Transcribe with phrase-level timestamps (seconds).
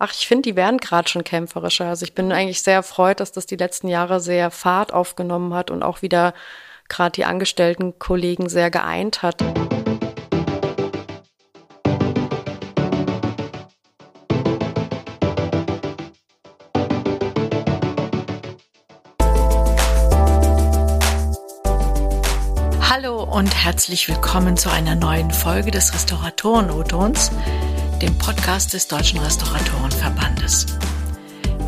[0.00, 1.86] Ach, ich finde, die werden gerade schon kämpferischer.
[1.86, 5.72] Also ich bin eigentlich sehr erfreut, dass das die letzten Jahre sehr Fahrt aufgenommen hat
[5.72, 6.34] und auch wieder
[6.88, 9.42] gerade die angestellten Kollegen sehr geeint hat.
[22.88, 27.32] Hallo und herzlich willkommen zu einer neuen Folge des Restauratoren-O-Tons,
[27.98, 30.66] dem Podcast des Deutschen Restauratorenverbandes.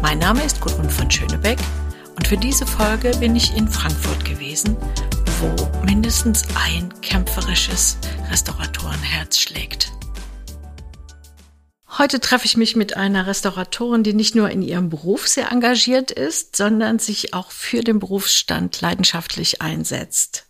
[0.01, 1.59] Mein Name ist Gudrun von Schönebeck
[2.15, 4.77] und für diese Folge bin ich in Frankfurt gewesen,
[5.41, 7.99] wo mindestens ein kämpferisches
[8.31, 9.91] Restauratorenherz schlägt.
[11.99, 16.13] Heute treffe ich mich mit einer Restauratorin, die nicht nur in ihrem Beruf sehr engagiert
[16.13, 20.47] ist, sondern sich auch für den Berufsstand leidenschaftlich einsetzt.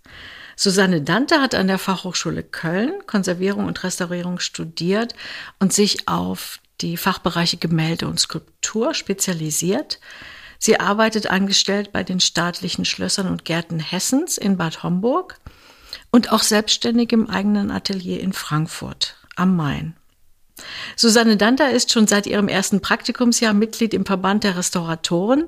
[0.62, 5.14] Susanne Dante hat an der Fachhochschule Köln Konservierung und Restaurierung studiert
[5.58, 10.00] und sich auf die Fachbereiche Gemälde und Skulptur spezialisiert.
[10.58, 15.40] Sie arbeitet angestellt bei den staatlichen Schlössern und Gärten Hessens in Bad Homburg
[16.10, 19.96] und auch selbstständig im eigenen Atelier in Frankfurt am Main.
[20.96, 25.44] Susanne Danter ist schon seit ihrem ersten Praktikumsjahr Mitglied im Verband der Restauratoren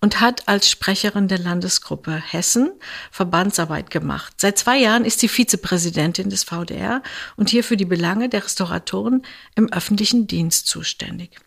[0.00, 2.72] und hat als Sprecherin der Landesgruppe Hessen
[3.10, 4.34] Verbandsarbeit gemacht.
[4.36, 7.02] Seit zwei Jahren ist sie Vizepräsidentin des VDR
[7.36, 9.22] und hier für die Belange der Restauratoren
[9.54, 11.38] im öffentlichen Dienst zuständig.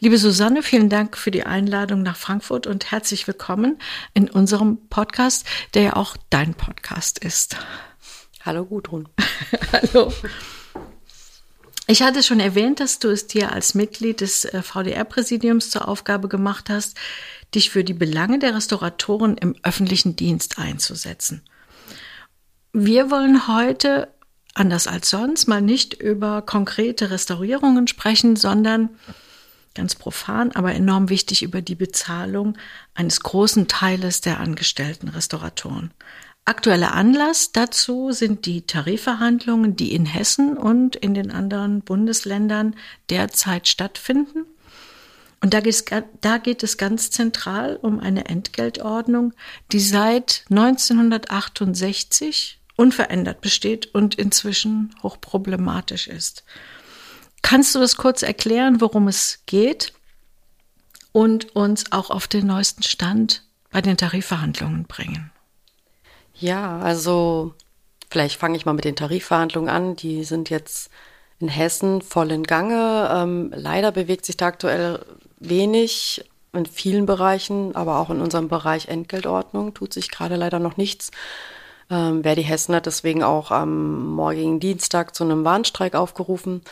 [0.00, 3.78] Liebe Susanne, vielen Dank für die Einladung nach Frankfurt und herzlich willkommen
[4.14, 7.56] in unserem Podcast, der ja auch dein Podcast ist.
[8.44, 9.08] Hallo Gudrun.
[9.72, 10.12] Hallo.
[11.86, 16.28] Ich hatte schon erwähnt, dass du es dir als Mitglied des äh, VDR-Präsidiums zur Aufgabe
[16.28, 16.96] gemacht hast,
[17.54, 21.42] dich für die Belange der Restauratoren im öffentlichen Dienst einzusetzen.
[22.72, 24.08] Wir wollen heute,
[24.54, 28.90] anders als sonst, mal nicht über konkrete Restaurierungen sprechen, sondern
[29.74, 32.56] ganz profan, aber enorm wichtig über die Bezahlung
[32.94, 35.92] eines großen Teiles der angestellten Restauratoren.
[36.44, 42.74] Aktueller Anlass dazu sind die Tarifverhandlungen, die in Hessen und in den anderen Bundesländern
[43.10, 44.46] derzeit stattfinden.
[45.40, 45.84] Und da geht, es,
[46.20, 49.32] da geht es ganz zentral um eine Entgeltordnung,
[49.72, 56.44] die seit 1968 unverändert besteht und inzwischen hochproblematisch ist.
[57.42, 59.92] Kannst du das kurz erklären, worum es geht
[61.10, 65.31] und uns auch auf den neuesten Stand bei den Tarifverhandlungen bringen?
[66.42, 67.54] Ja, also
[68.10, 69.94] vielleicht fange ich mal mit den Tarifverhandlungen an.
[69.94, 70.90] Die sind jetzt
[71.38, 73.08] in Hessen voll in Gange.
[73.12, 75.04] Ähm, leider bewegt sich da aktuell
[75.38, 80.76] wenig in vielen Bereichen, aber auch in unserem Bereich Entgeltordnung tut sich gerade leider noch
[80.76, 81.12] nichts.
[81.88, 86.62] Ähm, Verdi Hessen hat deswegen auch am morgigen Dienstag zu einem Warnstreik aufgerufen,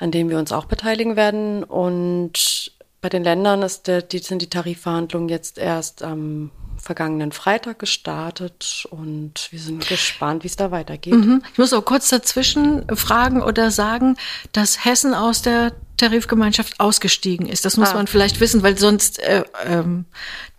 [0.00, 1.64] an dem wir uns auch beteiligen werden.
[1.64, 6.50] Und bei den Ländern ist der, die, sind die Tarifverhandlungen jetzt erst am
[6.82, 11.14] vergangenen Freitag gestartet und wir sind gespannt, wie es da weitergeht.
[11.14, 11.42] Mhm.
[11.52, 14.16] Ich muss auch kurz dazwischen fragen oder sagen,
[14.52, 15.72] dass Hessen aus der
[16.02, 17.64] Tarifgemeinschaft ausgestiegen ist.
[17.64, 17.94] Das muss ah.
[17.94, 20.06] man vielleicht wissen, weil sonst äh, ähm,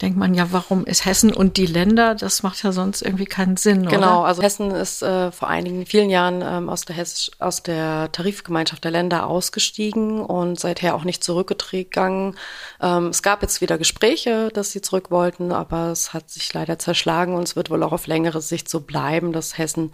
[0.01, 2.16] denkt man ja, warum ist Hessen und die Länder?
[2.16, 3.88] Das macht ja sonst irgendwie keinen Sinn.
[3.88, 4.28] Genau, oder?
[4.28, 8.85] also Hessen ist äh, vor einigen vielen Jahren ähm, aus, der Hess aus der Tarifgemeinschaft
[8.85, 12.38] der Länder ausgestiegen und seither auch nicht zurückgegangen.
[12.81, 16.79] Ähm, es gab jetzt wieder Gespräche, dass sie zurück wollten, aber es hat sich leider
[16.79, 19.94] zerschlagen und es wird wohl auch auf längere Sicht so bleiben, dass Hessen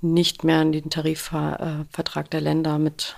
[0.00, 3.16] nicht mehr in den Tarifvertrag der Länder mit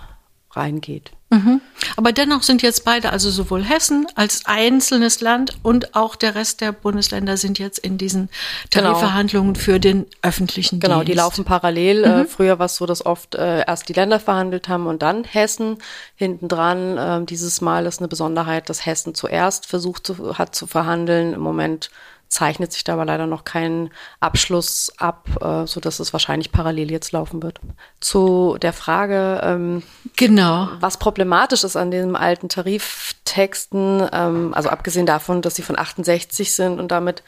[0.51, 1.11] reingeht.
[1.31, 1.61] Mhm.
[1.95, 6.61] Aber dennoch sind jetzt beide, also sowohl Hessen als einzelnes Land und auch der Rest
[6.61, 8.29] der Bundesländer sind jetzt in diesen
[8.71, 8.93] genau.
[8.93, 9.63] Tarifverhandlungen genau.
[9.63, 11.05] für den öffentlichen genau, Dienst.
[11.05, 12.03] Genau, die laufen parallel.
[12.03, 12.27] Äh, mhm.
[12.27, 15.77] früher war es so, dass oft äh, erst die Länder verhandelt haben und dann Hessen
[16.15, 16.97] hintendran.
[16.97, 21.33] Äh, dieses Mal ist eine Besonderheit, dass Hessen zuerst versucht zu, hat zu verhandeln.
[21.33, 21.91] Im Moment
[22.29, 26.91] zeichnet sich da aber leider noch kein Abschluss ab, äh, so dass es wahrscheinlich parallel
[26.91, 27.59] jetzt laufen wird.
[27.99, 29.83] Zu der Frage, ähm,
[30.15, 35.77] genau, was problematisch ist an den alten Tariftexten, ähm, also abgesehen davon, dass sie von
[35.77, 37.23] 68 sind und damit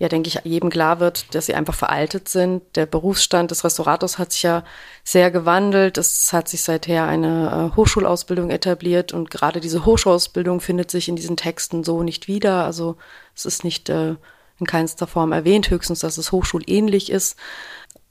[0.00, 2.62] ja, denke ich, jedem klar wird, dass sie einfach veraltet sind.
[2.76, 4.62] Der Berufsstand des Restaurators hat sich ja
[5.02, 5.98] sehr gewandelt.
[5.98, 11.16] Es hat sich seither eine äh, Hochschulausbildung etabliert und gerade diese Hochschulausbildung findet sich in
[11.16, 12.64] diesen Texten so nicht wieder.
[12.64, 12.96] Also
[13.34, 14.14] es ist nicht äh,
[14.60, 17.36] in keinster Form erwähnt, höchstens, dass es hochschulähnlich ist.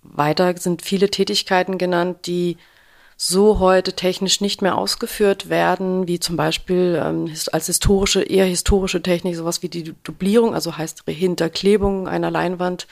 [0.04, 2.58] Weiter sind viele Tätigkeiten genannt, die
[3.18, 9.02] so heute technisch nicht mehr ausgeführt werden, wie zum Beispiel ähm, als historische, eher historische
[9.02, 12.88] Technik, sowas wie die Dublierung, also heißt Hinterklebung einer Leinwand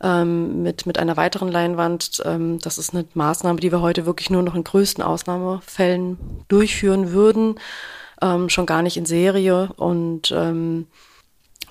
[0.00, 2.22] ähm, mit, mit einer weiteren Leinwand.
[2.24, 7.10] Ähm, das ist eine Maßnahme, die wir heute wirklich nur noch in größten Ausnahmefällen durchführen
[7.10, 7.56] würden.
[8.22, 9.70] ähm, schon gar nicht in Serie.
[9.76, 10.86] Und ähm,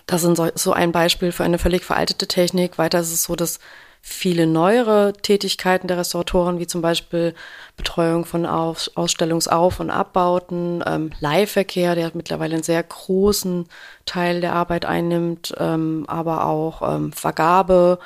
[0.05, 2.77] das ist so, ein Beispiel für eine völlig veraltete Technik.
[2.77, 3.59] Weiter ist es so, dass
[4.05, 7.33] viele neuere Tätigkeiten der Restauratoren, wie zum Beispiel
[7.77, 13.65] Betreuung von Aus Ausstellungsauf- und Abbauten, ähm, Leihverkehr, der mittlerweile einen sehr großen
[14.05, 17.97] Teil der Arbeit einnimmt, ähm, aber auch ähm, Vergabe,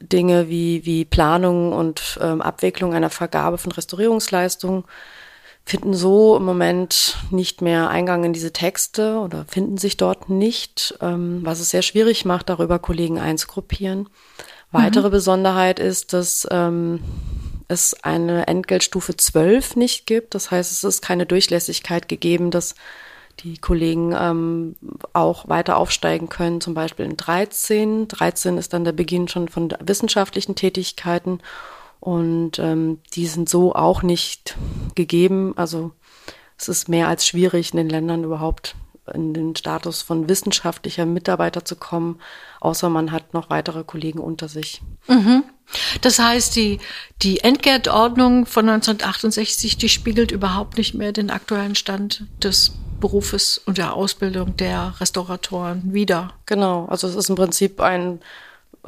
[0.00, 4.82] Dinge wie, wie Planung und ähm, Abwicklung einer Vergabe von Restaurierungsleistungen
[5.64, 10.94] finden so im Moment nicht mehr Eingang in diese Texte oder finden sich dort nicht,
[11.00, 14.08] ähm, was es sehr schwierig macht, darüber Kollegen einzugruppieren.
[14.72, 15.12] Weitere mhm.
[15.12, 17.00] Besonderheit ist, dass ähm,
[17.68, 20.34] es eine Entgeltstufe 12 nicht gibt.
[20.34, 22.74] Das heißt, es ist keine Durchlässigkeit gegeben, dass
[23.40, 24.76] die Kollegen ähm,
[25.12, 28.08] auch weiter aufsteigen können, zum Beispiel in 13.
[28.08, 31.40] 13 ist dann der Beginn schon von wissenschaftlichen Tätigkeiten
[32.04, 34.58] und ähm, die sind so auch nicht
[34.94, 35.54] gegeben.
[35.56, 35.92] Also
[36.58, 38.76] es ist mehr als schwierig, in den Ländern überhaupt
[39.14, 42.20] in den Status von wissenschaftlicher Mitarbeiter zu kommen,
[42.60, 44.82] außer man hat noch weitere Kollegen unter sich.
[45.08, 45.44] Mhm.
[46.02, 46.78] Das heißt, die,
[47.22, 53.78] die Entgeltordnung von 1968, die spiegelt überhaupt nicht mehr den aktuellen Stand des Berufes und
[53.78, 56.34] der Ausbildung der Restauratoren wider.
[56.44, 58.20] Genau, also es ist im Prinzip ein,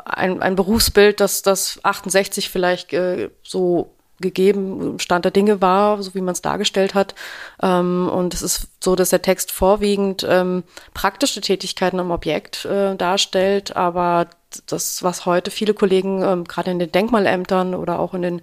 [0.04, 6.14] ein, ein Berufsbild, das das 68 vielleicht äh, so gegeben Stand der Dinge war, so
[6.14, 7.14] wie man es dargestellt hat.
[7.62, 10.64] Ähm, und es ist so, dass der Text vorwiegend ähm,
[10.94, 14.28] praktische Tätigkeiten am Objekt äh, darstellt, aber
[14.66, 18.42] das, was heute viele Kollegen ähm, gerade in den Denkmalämtern oder auch in den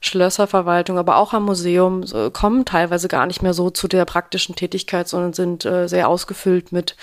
[0.00, 4.54] Schlösserverwaltung, aber auch am Museum äh, kommen teilweise gar nicht mehr so zu der praktischen
[4.54, 6.94] Tätigkeit, sondern sind äh, sehr ausgefüllt mit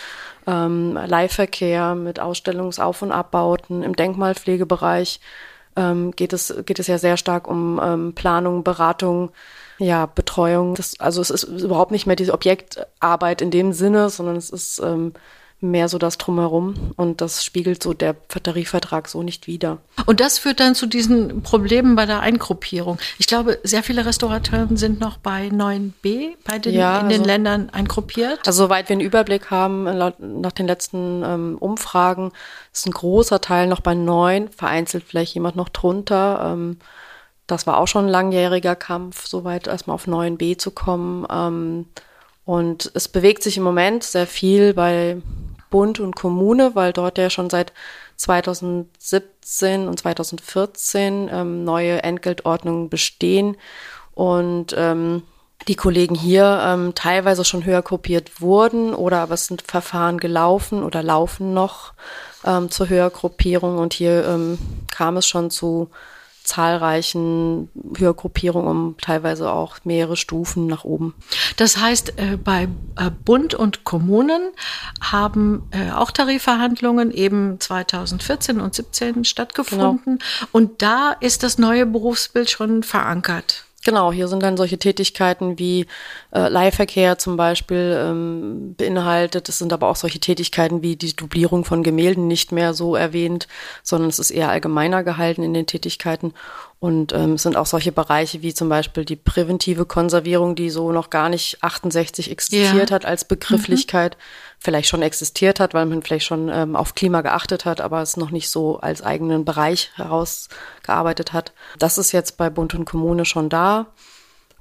[0.48, 5.20] ähm, Leihverkehr, mit Ausstellungsauf- und Abbauten im Denkmalpflegebereich
[5.76, 9.32] ähm, geht, es, geht es ja sehr stark um ähm, Planung, Beratung,
[9.78, 10.76] ja, Betreuung.
[10.76, 14.80] Das, also es ist überhaupt nicht mehr diese Objektarbeit in dem Sinne, sondern es ist
[14.80, 15.14] ähm,
[15.72, 19.80] mehr so das Drumherum und das spiegelt so der Tarifvertrag so nicht wider.
[20.06, 22.98] Und das führt dann zu diesen Problemen bei der Eingruppierung.
[23.18, 27.32] Ich glaube, sehr viele Restaurateure sind noch bei 9b bei den, ja, in den also,
[27.32, 28.40] Ländern eingruppiert.
[28.46, 32.32] Also soweit wir einen Überblick haben, nach den letzten ähm, Umfragen,
[32.74, 36.52] ist ein großer Teil noch bei 9, vereinzelt vielleicht jemand noch drunter.
[36.54, 36.78] Ähm,
[37.48, 41.26] das war auch schon ein langjähriger Kampf, soweit erstmal auf 9b zu kommen.
[41.30, 41.86] Ähm,
[42.46, 45.18] und es bewegt sich im Moment sehr viel bei
[45.76, 47.74] Bund und Kommune, weil dort ja schon seit
[48.16, 53.58] 2017 und 2014 ähm, neue Entgeltordnungen bestehen.
[54.14, 55.24] Und ähm,
[55.68, 60.82] die Kollegen hier ähm, teilweise schon höher kopiert wurden oder aber es sind Verfahren gelaufen
[60.82, 61.92] oder laufen noch
[62.46, 63.78] ähm, zur Höhergruppierung.
[63.78, 64.58] Und hier ähm,
[64.90, 65.90] kam es schon zu
[66.46, 71.14] zahlreichen Höhergruppierungen um teilweise auch mehrere Stufen nach oben.
[71.58, 74.52] Das heißt, äh, bei äh, Bund und Kommunen
[75.02, 80.20] haben äh, auch Tarifverhandlungen eben 2014 und 2017 stattgefunden.
[80.20, 80.50] Genau.
[80.52, 83.65] Und da ist das neue Berufsbild schon verankert.
[83.86, 85.86] Genau, hier sind dann solche Tätigkeiten wie
[86.34, 89.48] äh, Leihverkehr zum Beispiel ähm, beinhaltet.
[89.48, 93.48] Es sind aber auch solche Tätigkeiten wie die Dublierung von Gemälden nicht mehr so erwähnt,
[93.84, 96.34] sondern es ist eher allgemeiner gehalten in den Tätigkeiten.
[96.80, 100.92] Und ähm, es sind auch solche Bereiche wie zum Beispiel die präventive Konservierung, die so
[100.92, 102.96] noch gar nicht 68 existiert ja.
[102.96, 104.22] hat als Begrifflichkeit, mhm.
[104.66, 108.18] Vielleicht schon existiert hat, weil man vielleicht schon ähm, auf Klima geachtet hat, aber es
[108.18, 111.54] noch nicht so als eigenen Bereich herausgearbeitet hat.
[111.80, 113.86] Das ist jetzt bei Bund und Kommune schon da.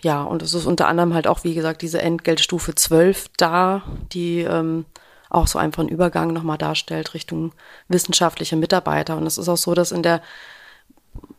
[0.03, 3.83] Ja, und es ist unter anderem halt auch, wie gesagt, diese Entgeltstufe 12 da,
[4.13, 4.85] die ähm,
[5.31, 7.53] auch so einfach einen Übergang nochmal darstellt Richtung
[7.89, 9.17] wissenschaftliche Mitarbeiter.
[9.17, 10.21] Und es ist auch so, dass in der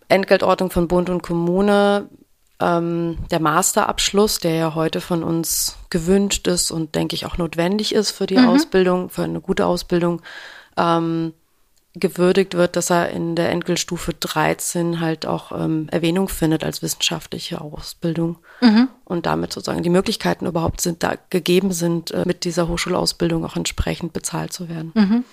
[0.10, 2.10] Entgeltordnung von Bund und Kommune
[2.60, 7.94] ähm, der Masterabschluss, der ja heute von uns gewünscht ist und denke ich auch notwendig
[7.94, 8.50] ist für die mhm.
[8.50, 10.22] Ausbildung, für eine gute Ausbildung,
[10.78, 11.34] ähm,
[11.96, 17.62] gewürdigt wird, dass er in der Entgeltstufe 13 halt auch ähm, Erwähnung findet als wissenschaftliche
[17.62, 18.90] Ausbildung mhm.
[19.06, 23.56] und damit sozusagen die Möglichkeiten überhaupt sind da gegeben sind, äh, mit dieser Hochschulausbildung auch
[23.56, 24.92] entsprechend bezahlt zu werden.
[24.94, 25.24] Mhm.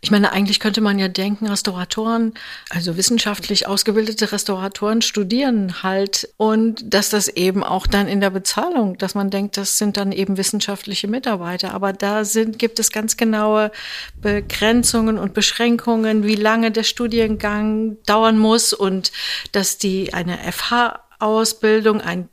[0.00, 2.34] Ich meine, eigentlich könnte man ja denken, Restauratoren,
[2.70, 8.98] also wissenschaftlich ausgebildete Restauratoren studieren halt und dass das eben auch dann in der Bezahlung,
[8.98, 11.74] dass man denkt, das sind dann eben wissenschaftliche Mitarbeiter.
[11.74, 13.72] Aber da sind, gibt es ganz genaue
[14.20, 19.12] Begrenzungen und Beschränkungen, wie lange der Studiengang dauern muss und
[19.52, 22.28] dass die eine FH Ausbildung, ein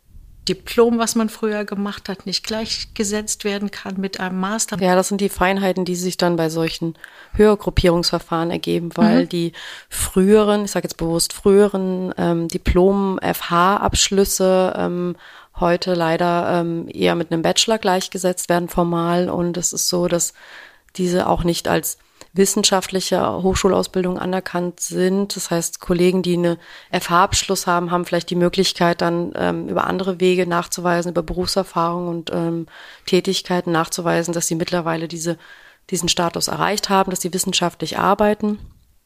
[0.49, 4.81] Diplom, was man früher gemacht hat, nicht gleichgesetzt werden kann mit einem Master.
[4.81, 6.95] Ja, das sind die Feinheiten, die sich dann bei solchen
[7.33, 9.29] Höhergruppierungsverfahren ergeben, weil mhm.
[9.29, 9.53] die
[9.87, 15.15] früheren, ich sage jetzt bewusst früheren ähm, Diplom-FH-Abschlüsse ähm,
[15.59, 19.29] heute leider ähm, eher mit einem Bachelor gleichgesetzt werden formal.
[19.29, 20.33] Und es ist so, dass
[20.97, 21.99] diese auch nicht als
[22.33, 25.35] wissenschaftliche Hochschulausbildung anerkannt sind.
[25.35, 26.57] Das heißt, Kollegen, die eine
[26.91, 32.31] FH-Abschluss haben, haben vielleicht die Möglichkeit, dann ähm, über andere Wege nachzuweisen, über Berufserfahrung und
[32.31, 32.67] ähm,
[33.05, 35.37] Tätigkeiten nachzuweisen, dass sie mittlerweile diese,
[35.89, 38.59] diesen Status erreicht haben, dass sie wissenschaftlich arbeiten.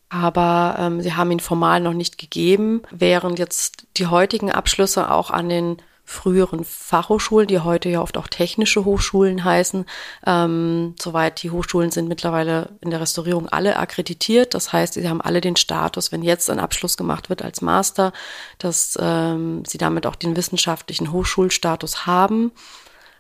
[0.09, 5.31] Aber ähm, sie haben ihn formal noch nicht gegeben, während jetzt die heutigen Abschlüsse auch
[5.31, 9.85] an den früheren Fachhochschulen, die heute ja oft auch technische Hochschulen heißen.
[10.25, 14.53] Ähm, soweit die Hochschulen sind mittlerweile in der Restaurierung alle akkreditiert.
[14.53, 18.13] Das heißt, sie haben alle den Status, wenn jetzt ein Abschluss gemacht wird als Master,
[18.59, 22.51] dass ähm, sie damit auch den wissenschaftlichen Hochschulstatus haben.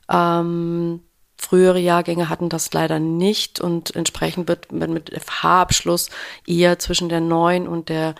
[0.09, 1.01] Ähm,
[1.37, 6.09] Frühere Jahrgänge hatten das leider nicht und entsprechend wird mit FH-Abschluss
[6.47, 8.15] eher zwischen der 9 und der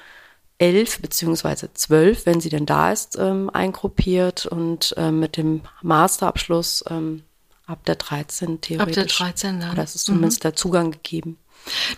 [0.58, 6.84] elf beziehungsweise zwölf, wenn sie denn da ist, ähm, eingruppiert und ähm, mit dem Masterabschluss
[6.90, 7.24] ähm,
[7.66, 8.98] ab der 13 theoretisch.
[9.22, 9.72] Ab der 13 dann.
[9.74, 10.44] Oder ist es zumindest mhm.
[10.44, 11.38] der Zugang gegeben.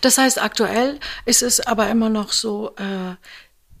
[0.00, 3.14] Das heißt, aktuell ist es aber immer noch so, äh,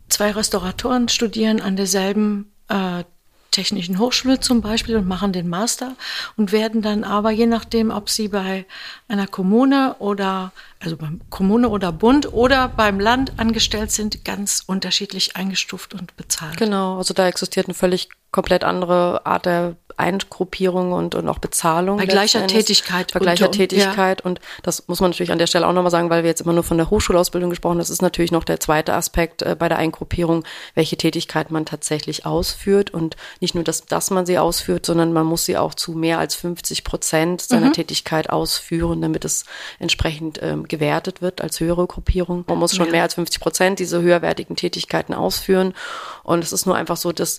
[0.08, 3.04] zwei Restauratoren studieren an derselben äh,
[3.50, 5.94] Technischen Hochschule zum Beispiel und machen den Master
[6.36, 8.66] und werden dann aber, je nachdem, ob sie bei
[9.08, 15.36] einer Kommune oder, also beim Kommune oder Bund oder beim Land angestellt sind, ganz unterschiedlich
[15.36, 16.56] eingestuft und bezahlt.
[16.56, 21.98] Genau, also da existiert eine völlig komplett andere Art der Eingruppierung und, und auch Bezahlung.
[21.98, 23.12] Bei gleicher Tätigkeit.
[23.12, 24.20] Bei gleicher und, Tätigkeit.
[24.20, 24.26] Ja.
[24.26, 26.52] Und das muss man natürlich an der Stelle auch nochmal sagen, weil wir jetzt immer
[26.52, 27.78] nur von der Hochschulausbildung gesprochen haben.
[27.78, 32.26] Das ist natürlich noch der zweite Aspekt äh, bei der Eingruppierung, welche Tätigkeit man tatsächlich
[32.26, 32.90] ausführt.
[32.90, 36.18] Und nicht nur, dass, dass man sie ausführt, sondern man muss sie auch zu mehr
[36.18, 37.72] als 50 Prozent seiner mhm.
[37.72, 39.44] Tätigkeit ausführen, damit es
[39.78, 42.44] entsprechend ähm, gewertet wird als höhere Gruppierung.
[42.46, 42.92] Man muss schon ja.
[42.92, 45.74] mehr als 50 Prozent diese höherwertigen Tätigkeiten ausführen.
[46.22, 47.38] Und es ist nur einfach so, dass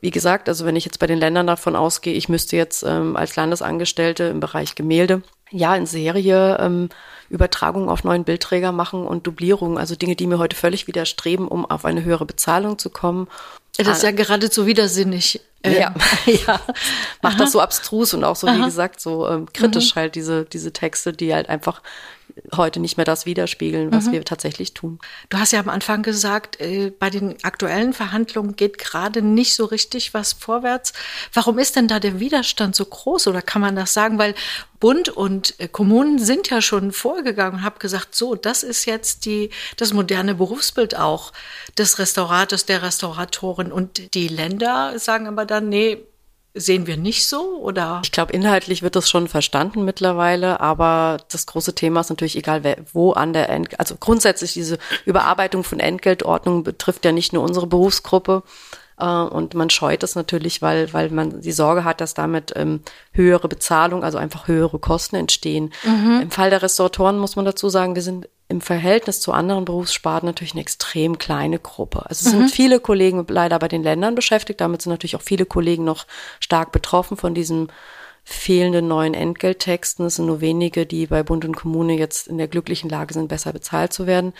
[0.00, 3.16] wie gesagt, also wenn ich jetzt bei den Ländern davon ausgehe, ich müsste jetzt ähm,
[3.16, 6.88] als Landesangestellte im Bereich Gemälde ja in Serie ähm,
[7.28, 11.66] Übertragung auf neuen Bildträger machen und Dublierung, also Dinge, die mir heute völlig widerstreben, um
[11.66, 13.28] auf eine höhere Bezahlung zu kommen.
[13.76, 15.40] Das ist ja geradezu widersinnig.
[15.62, 15.94] Ähm, ja,
[16.26, 16.60] ja.
[17.22, 18.58] Macht das so abstrus und auch so, Aha.
[18.58, 20.00] wie gesagt, so ähm, kritisch mhm.
[20.00, 21.82] halt diese, diese Texte, die halt einfach
[22.54, 24.12] heute nicht mehr das widerspiegeln, was mhm.
[24.12, 24.98] wir tatsächlich tun.
[25.28, 29.64] Du hast ja am Anfang gesagt, äh, bei den aktuellen Verhandlungen geht gerade nicht so
[29.64, 30.92] richtig was vorwärts.
[31.32, 34.18] Warum ist denn da der Widerstand so groß oder kann man das sagen?
[34.18, 34.34] Weil
[34.80, 39.24] Bund und äh, Kommunen sind ja schon vorgegangen und haben gesagt, so, das ist jetzt
[39.24, 41.32] die, das moderne Berufsbild auch
[41.78, 43.72] des Restaurators, der Restauratorin.
[43.72, 46.06] Und die Länder sagen aber dann, nee,
[46.56, 48.00] sehen wir nicht so oder?
[48.02, 52.64] Ich glaube, inhaltlich wird das schon verstanden mittlerweile, aber das große Thema ist natürlich egal,
[52.64, 57.42] wer, wo an der Ent also grundsätzlich diese Überarbeitung von Entgeltordnungen betrifft ja nicht nur
[57.42, 58.42] unsere Berufsgruppe.
[58.98, 62.80] Äh, und man scheut es natürlich, weil, weil man die Sorge hat, dass damit ähm,
[63.12, 65.72] höhere Bezahlung, also einfach höhere Kosten entstehen.
[65.84, 66.20] Mhm.
[66.22, 70.26] Im Fall der Restauratoren muss man dazu sagen, wir sind im Verhältnis zu anderen Berufssparten
[70.26, 72.06] natürlich eine extrem kleine Gruppe.
[72.06, 72.38] Also es mhm.
[72.38, 74.60] sind viele Kollegen leider bei den Ländern beschäftigt.
[74.60, 76.06] Damit sind natürlich auch viele Kollegen noch
[76.38, 77.68] stark betroffen von diesem
[78.22, 80.06] fehlenden neuen Entgelttexten.
[80.06, 83.28] Es sind nur wenige, die bei Bund und Kommune jetzt in der glücklichen Lage sind,
[83.28, 84.32] besser bezahlt zu werden.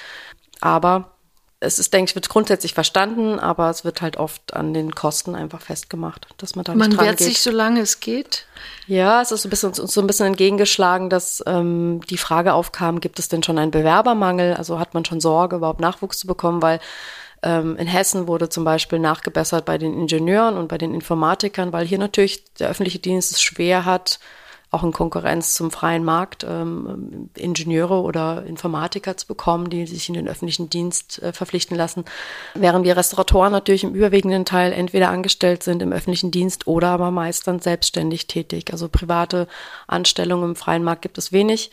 [0.60, 1.15] Aber
[1.58, 5.34] es ist, denke ich, wird grundsätzlich verstanden, aber es wird halt oft an den Kosten
[5.34, 8.46] einfach festgemacht, dass man da nicht Man wehrt sich, solange es geht.
[8.86, 12.52] Ja, es ist so ein bisschen, uns so ein bisschen entgegengeschlagen, dass ähm, die Frage
[12.52, 14.54] aufkam, gibt es denn schon einen Bewerbermangel?
[14.54, 16.78] Also hat man schon Sorge, überhaupt Nachwuchs zu bekommen, weil
[17.42, 21.86] ähm, in Hessen wurde zum Beispiel nachgebessert bei den Ingenieuren und bei den Informatikern, weil
[21.86, 24.20] hier natürlich der öffentliche Dienst es schwer hat,
[24.76, 30.14] auch in Konkurrenz zum freien Markt ähm, Ingenieure oder Informatiker zu bekommen, die sich in
[30.14, 32.04] den öffentlichen Dienst äh, verpflichten lassen.
[32.54, 37.10] Während wir Restauratoren natürlich im überwiegenden Teil entweder angestellt sind im öffentlichen Dienst oder aber
[37.10, 38.70] meist dann selbstständig tätig.
[38.70, 39.48] Also private
[39.86, 41.70] Anstellungen im freien Markt gibt es wenig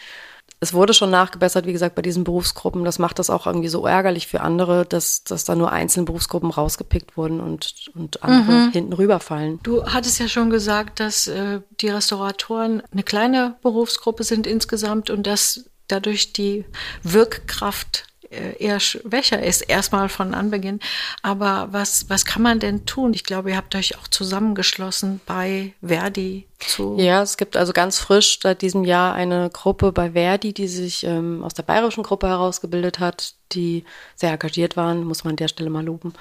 [0.63, 2.86] es wurde schon nachgebessert, wie gesagt, bei diesen Berufsgruppen.
[2.86, 6.50] Das macht das auch irgendwie so ärgerlich für andere, dass, dass da nur einzelne Berufsgruppen
[6.50, 8.72] rausgepickt wurden und, und andere mhm.
[8.72, 9.60] hinten rüberfallen.
[9.62, 15.27] Du hattest ja schon gesagt, dass äh, die Restauratoren eine kleine Berufsgruppe sind insgesamt und
[15.27, 16.63] dass dadurch die
[17.03, 20.79] Wirkkraft äh, eher schwächer ist, erstmal von Anbeginn.
[21.22, 23.13] Aber was, was kann man denn tun?
[23.13, 26.48] Ich glaube, ihr habt euch auch zusammengeschlossen bei Verdi.
[26.67, 26.98] Zu.
[26.98, 31.03] Ja, es gibt also ganz frisch seit diesem Jahr eine Gruppe bei Verdi, die sich
[31.03, 33.84] ähm, aus der bayerischen Gruppe herausgebildet hat, die
[34.15, 36.13] sehr engagiert waren, muss man an der Stelle mal loben,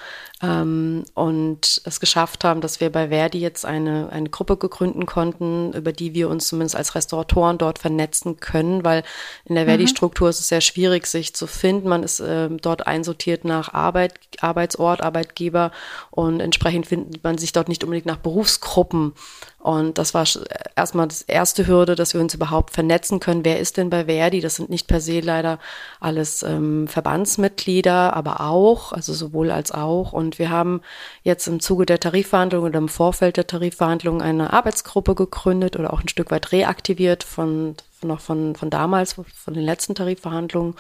[0.43, 5.73] ähm, und es geschafft haben, dass wir bei Verdi jetzt eine, eine Gruppe gegründen konnten,
[5.73, 9.03] über die wir uns zumindest als Restauratoren dort vernetzen können, weil
[9.45, 9.69] in der mhm.
[9.69, 11.89] Verdi-Struktur ist es sehr schwierig, sich zu finden.
[11.89, 15.73] Man ist äh, dort einsortiert nach Arbeit, Arbeitsort, Arbeitgeber
[16.11, 19.15] und entsprechend findet man sich dort nicht unbedingt nach Berufsgruppen.
[19.63, 20.27] Und das war
[20.75, 23.45] erstmal das erste Hürde, dass wir uns überhaupt vernetzen können.
[23.45, 24.41] Wer ist denn bei Verdi?
[24.41, 25.61] Das sind nicht per se leider
[26.01, 30.13] alles ähm, Verbandsmitglieder, aber auch, also sowohl als auch.
[30.13, 30.81] Und wir haben
[31.23, 36.01] jetzt im Zuge der Tarifverhandlungen oder im Vorfeld der Tarifverhandlungen eine Arbeitsgruppe gegründet oder auch
[36.01, 40.75] ein Stück weit reaktiviert von, noch von, von damals, von den letzten Tarifverhandlungen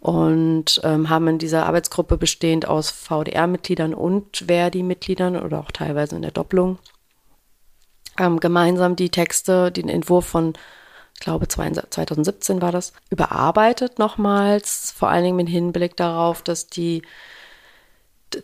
[0.00, 6.22] und ähm, haben in dieser Arbeitsgruppe bestehend aus VDR-Mitgliedern und Verdi-Mitgliedern oder auch teilweise in
[6.22, 6.78] der Doppelung
[8.18, 10.54] ähm, gemeinsam die Texte, den Entwurf von,
[11.14, 17.02] ich glaube 2017 war das, überarbeitet nochmals, vor allen Dingen mit Hinblick darauf, dass die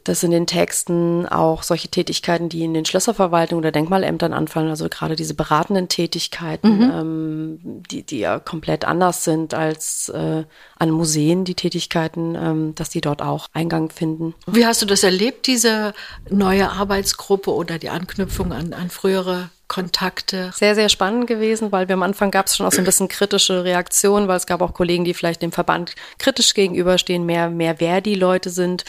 [0.04, 4.88] dass in den Texten auch solche Tätigkeiten, die in den Schlösserverwaltungen oder Denkmalämtern anfallen, also
[4.88, 6.90] gerade diese beratenden Tätigkeiten, mhm.
[6.90, 10.44] ähm, die, die ja komplett anders sind als äh,
[10.78, 14.34] an Museen, die Tätigkeiten, ähm, dass die dort auch Eingang finden.
[14.46, 15.92] Wie hast du das erlebt, diese
[16.30, 20.52] neue Arbeitsgruppe oder die Anknüpfung an, an frühere Kontakte?
[20.54, 23.08] Sehr, sehr spannend gewesen, weil wir am Anfang gab es schon auch so ein bisschen
[23.08, 27.76] kritische Reaktionen, weil es gab auch Kollegen, die vielleicht dem Verband kritisch gegenüberstehen, mehr, mehr
[27.76, 28.84] Verdi-Leute sind.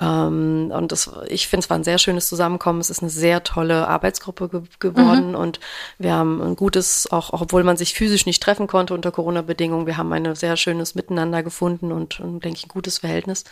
[0.00, 2.80] Ähm, und das, ich finde, es war ein sehr schönes Zusammenkommen.
[2.80, 5.34] Es ist eine sehr tolle Arbeitsgruppe ge geworden mhm.
[5.34, 5.60] und
[5.98, 9.86] wir haben ein gutes, auch, auch obwohl man sich physisch nicht treffen konnte unter Corona-Bedingungen,
[9.86, 13.42] wir haben ein sehr schönes Miteinander gefunden und, und denke ich, ein gutes Verhältnis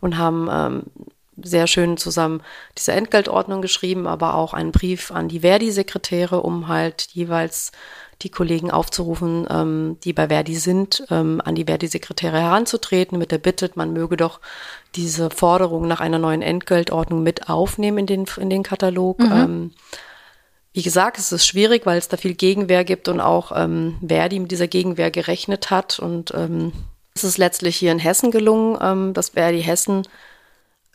[0.00, 0.82] und haben ähm,
[1.44, 2.42] sehr schön zusammen
[2.76, 7.72] diese Entgeltordnung geschrieben, aber auch einen Brief an die Verdi-Sekretäre, um halt jeweils
[8.22, 13.38] die Kollegen aufzurufen, ähm, die bei Verdi sind, ähm, an die Verdi-Sekretäre heranzutreten mit der
[13.38, 14.40] Bitte, man möge doch
[14.94, 19.20] diese Forderung nach einer neuen Entgeltordnung mit aufnehmen in den, in den Katalog.
[19.20, 19.32] Mhm.
[19.32, 19.70] Ähm,
[20.72, 24.38] wie gesagt, es ist schwierig, weil es da viel Gegenwehr gibt und auch ähm, Verdi
[24.38, 25.98] mit dieser Gegenwehr gerechnet hat.
[25.98, 26.72] Und ähm,
[27.14, 30.02] es ist letztlich hier in Hessen gelungen, ähm, dass Verdi Hessen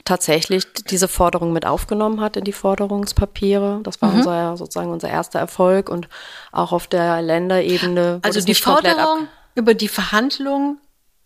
[0.06, 3.82] tatsächlich diese Forderung mit aufgenommen hat in die Forderungspapiere.
[3.84, 4.20] Das war mhm.
[4.20, 6.08] unser sozusagen unser erster Erfolg und
[6.52, 8.20] auch auf der Länderebene.
[8.22, 10.80] Also die Forderung über die Verhandlungen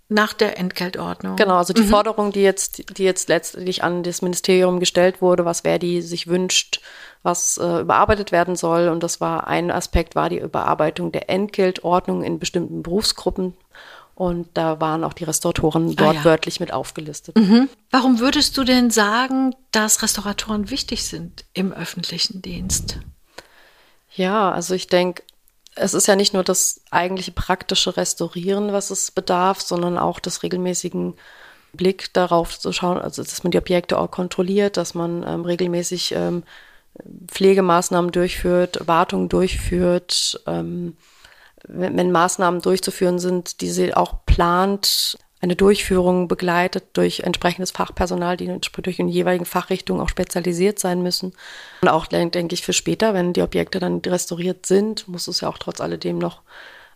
[0.07, 1.35] nach der Entgeltordnung.
[1.35, 1.89] Genau, also die mhm.
[1.89, 6.81] Forderung, die jetzt, die jetzt letztlich an das Ministerium gestellt wurde, was Verdi sich wünscht,
[7.22, 8.87] was äh, überarbeitet werden soll.
[8.87, 13.53] Und das war ein Aspekt, war die Überarbeitung der Entgeltordnung in bestimmten Berufsgruppen.
[14.20, 16.25] Und da waren auch die Restauratoren ah, dort ah, ja.
[16.25, 17.38] wörtlich mit aufgelistet.
[17.38, 17.70] Mhm.
[17.90, 23.00] Warum würdest du denn sagen, dass Restauratoren wichtig sind im öffentlichen Dienst?
[24.14, 25.24] Ja, also ich denke,
[25.75, 30.44] es ist ja nicht nur das eigentliche praktische Restaurieren, was es bedarf, sondern auch des
[30.44, 31.14] regelmäßigen
[31.72, 36.12] Blick darauf zu schauen, also dass man die Objekte auch kontrolliert, dass man ähm, regelmäßig
[36.14, 36.44] ähm,
[37.29, 40.98] Pflegemaßnahmen durchführt, Wartung durchführt, ähm,
[41.70, 48.36] wenn, wenn Maßnahmen durchzuführen sind, die sie auch plant, eine Durchführung begleitet durch entsprechendes Fachpersonal,
[48.36, 48.51] die
[48.82, 51.34] durch in jeweiligen Fachrichtungen auch spezialisiert sein müssen.
[51.82, 55.48] Und auch, denke ich, für später, wenn die Objekte dann restauriert sind, muss es ja
[55.48, 56.42] auch trotz alledem noch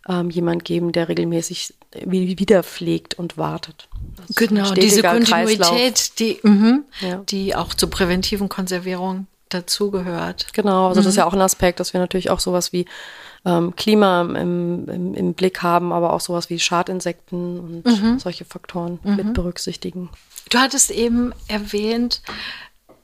[0.06, 1.72] ähm, jemand geben, der regelmäßig
[2.04, 3.88] wieder pflegt und wartet.
[4.36, 7.22] Genau, diese Kontinuität, die, mhm, ja.
[7.26, 10.48] die auch zur präventiven Konservierung dazugehört.
[10.52, 11.04] Genau, also mhm.
[11.04, 12.84] das ist ja auch ein Aspekt, dass wir natürlich auch sowas wie
[13.44, 18.18] ähm, Klima im, im, im, Blick haben, aber auch sowas wie Schadinsekten und mhm.
[18.18, 19.16] solche Faktoren mhm.
[19.16, 20.10] mit berücksichtigen.
[20.50, 22.22] Du hattest eben erwähnt,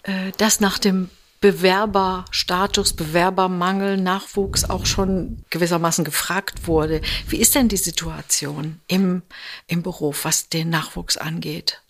[0.04, 7.00] äh, dass nach dem Bewerberstatus, Bewerbermangel, Nachwuchs auch schon gewissermaßen gefragt wurde.
[7.28, 9.22] Wie ist denn die Situation im,
[9.66, 11.80] im Beruf, was den Nachwuchs angeht?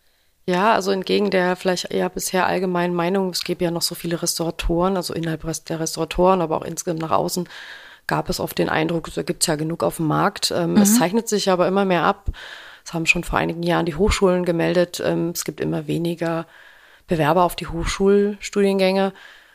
[0.47, 4.23] Ja, also entgegen der vielleicht eher bisher allgemeinen Meinung, es gäbe ja noch so viele
[4.23, 7.49] Restauratoren, also innerhalb der Restauratoren, aber auch insgesamt nach außen,
[8.11, 10.51] gab es oft den Eindruck, da gibt es ja genug auf dem Markt.
[10.51, 10.83] Ähm, mhm.
[10.83, 12.29] Es zeichnet sich aber immer mehr ab.
[12.85, 15.01] Es haben schon vor einigen Jahren die Hochschulen gemeldet.
[15.05, 16.47] Ähm, es gibt immer weniger
[17.07, 19.13] Bewerber auf die Hochschulstudiengänge.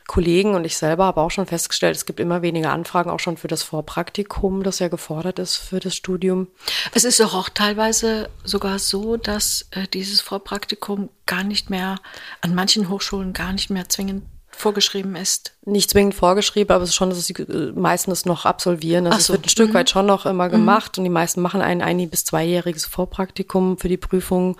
[0.08, 3.38] Kollegen und ich selber habe auch schon festgestellt, es gibt immer weniger Anfragen auch schon
[3.38, 6.48] für das Vorpraktikum, das ja gefordert ist für das Studium.
[6.94, 11.98] Es ist doch auch teilweise sogar so, dass äh, dieses Vorpraktikum gar nicht mehr
[12.42, 15.54] an manchen Hochschulen gar nicht mehr zwingend vorgeschrieben ist?
[15.66, 19.08] Nicht zwingend vorgeschrieben, aber es ist schon, dass die äh, meisten es noch absolvieren.
[19.08, 19.22] Also so.
[19.22, 19.74] es wird ein Stück mhm.
[19.76, 20.52] weit schon noch immer mhm.
[20.52, 21.02] gemacht mhm.
[21.02, 24.58] und die meisten machen ein ein- bis zweijähriges Vorpraktikum für die Prüfung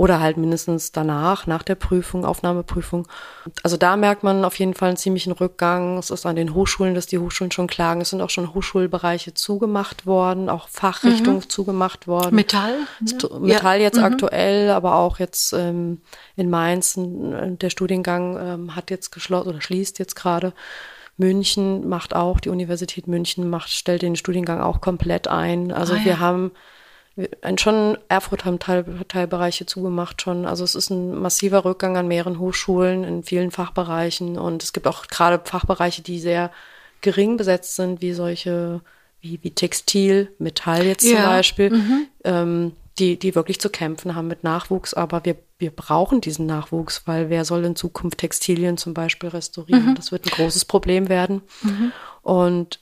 [0.00, 3.06] oder halt mindestens danach, nach der Prüfung, Aufnahmeprüfung.
[3.62, 5.98] Also da merkt man auf jeden Fall einen ziemlichen Rückgang.
[5.98, 8.00] Es ist an den Hochschulen, dass die Hochschulen schon klagen.
[8.00, 11.50] Es sind auch schon Hochschulbereiche zugemacht worden, auch Fachrichtungen mhm.
[11.50, 12.34] zugemacht worden.
[12.34, 12.76] Metall?
[13.04, 13.38] Ja.
[13.40, 14.04] Metall jetzt mhm.
[14.04, 16.00] aktuell, aber auch jetzt ähm,
[16.34, 20.54] in Mainz, der Studiengang ähm, hat jetzt geschlossen oder schließt jetzt gerade.
[21.18, 25.72] München macht auch, die Universität München macht, stellt den Studiengang auch komplett ein.
[25.72, 26.04] Also ah, ja.
[26.06, 26.52] wir haben
[27.58, 30.46] schon Erfurt haben Teil, Teilbereiche zugemacht schon.
[30.46, 34.86] Also es ist ein massiver Rückgang an mehreren Hochschulen in vielen Fachbereichen und es gibt
[34.86, 36.50] auch gerade Fachbereiche, die sehr
[37.00, 38.80] gering besetzt sind, wie solche,
[39.20, 41.16] wie, wie Textil, Metall jetzt ja.
[41.16, 42.06] zum Beispiel, mhm.
[42.24, 44.94] ähm, die, die wirklich zu kämpfen haben mit Nachwuchs.
[44.94, 49.90] Aber wir, wir brauchen diesen Nachwuchs, weil wer soll in Zukunft Textilien zum Beispiel restaurieren?
[49.90, 49.94] Mhm.
[49.94, 51.42] Das wird ein großes Problem werden.
[51.62, 51.92] Mhm.
[52.22, 52.80] Und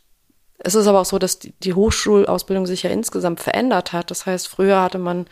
[0.58, 4.10] es ist aber auch so, dass die, Hochschulausbildung sich ja insgesamt verändert hat.
[4.10, 5.26] Das heißt, früher hatte man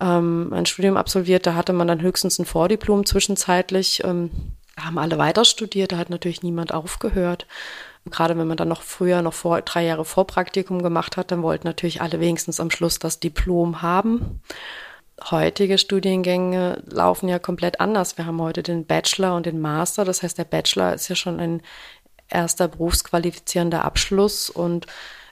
[0.00, 4.02] ähm, ein Studium absolviert, da hatte man dann höchstens ein Vordiplom zwischenzeitlich.
[4.04, 4.30] Ähm,
[4.78, 7.46] haben alle weiter studiert, da hat natürlich niemand aufgehört.
[8.10, 11.66] Gerade wenn man dann noch früher, noch vor, drei Jahre Vorpraktikum gemacht hat, dann wollten
[11.66, 14.42] natürlich alle wenigstens am Schluss das Diplom haben.
[15.30, 18.18] Heutige Studiengänge laufen ja komplett anders.
[18.18, 20.04] Wir haben heute den Bachelor und den Master.
[20.04, 21.62] Das heißt, der Bachelor ist ja schon ein
[22.28, 24.86] erster berufsqualifizierender Abschluss und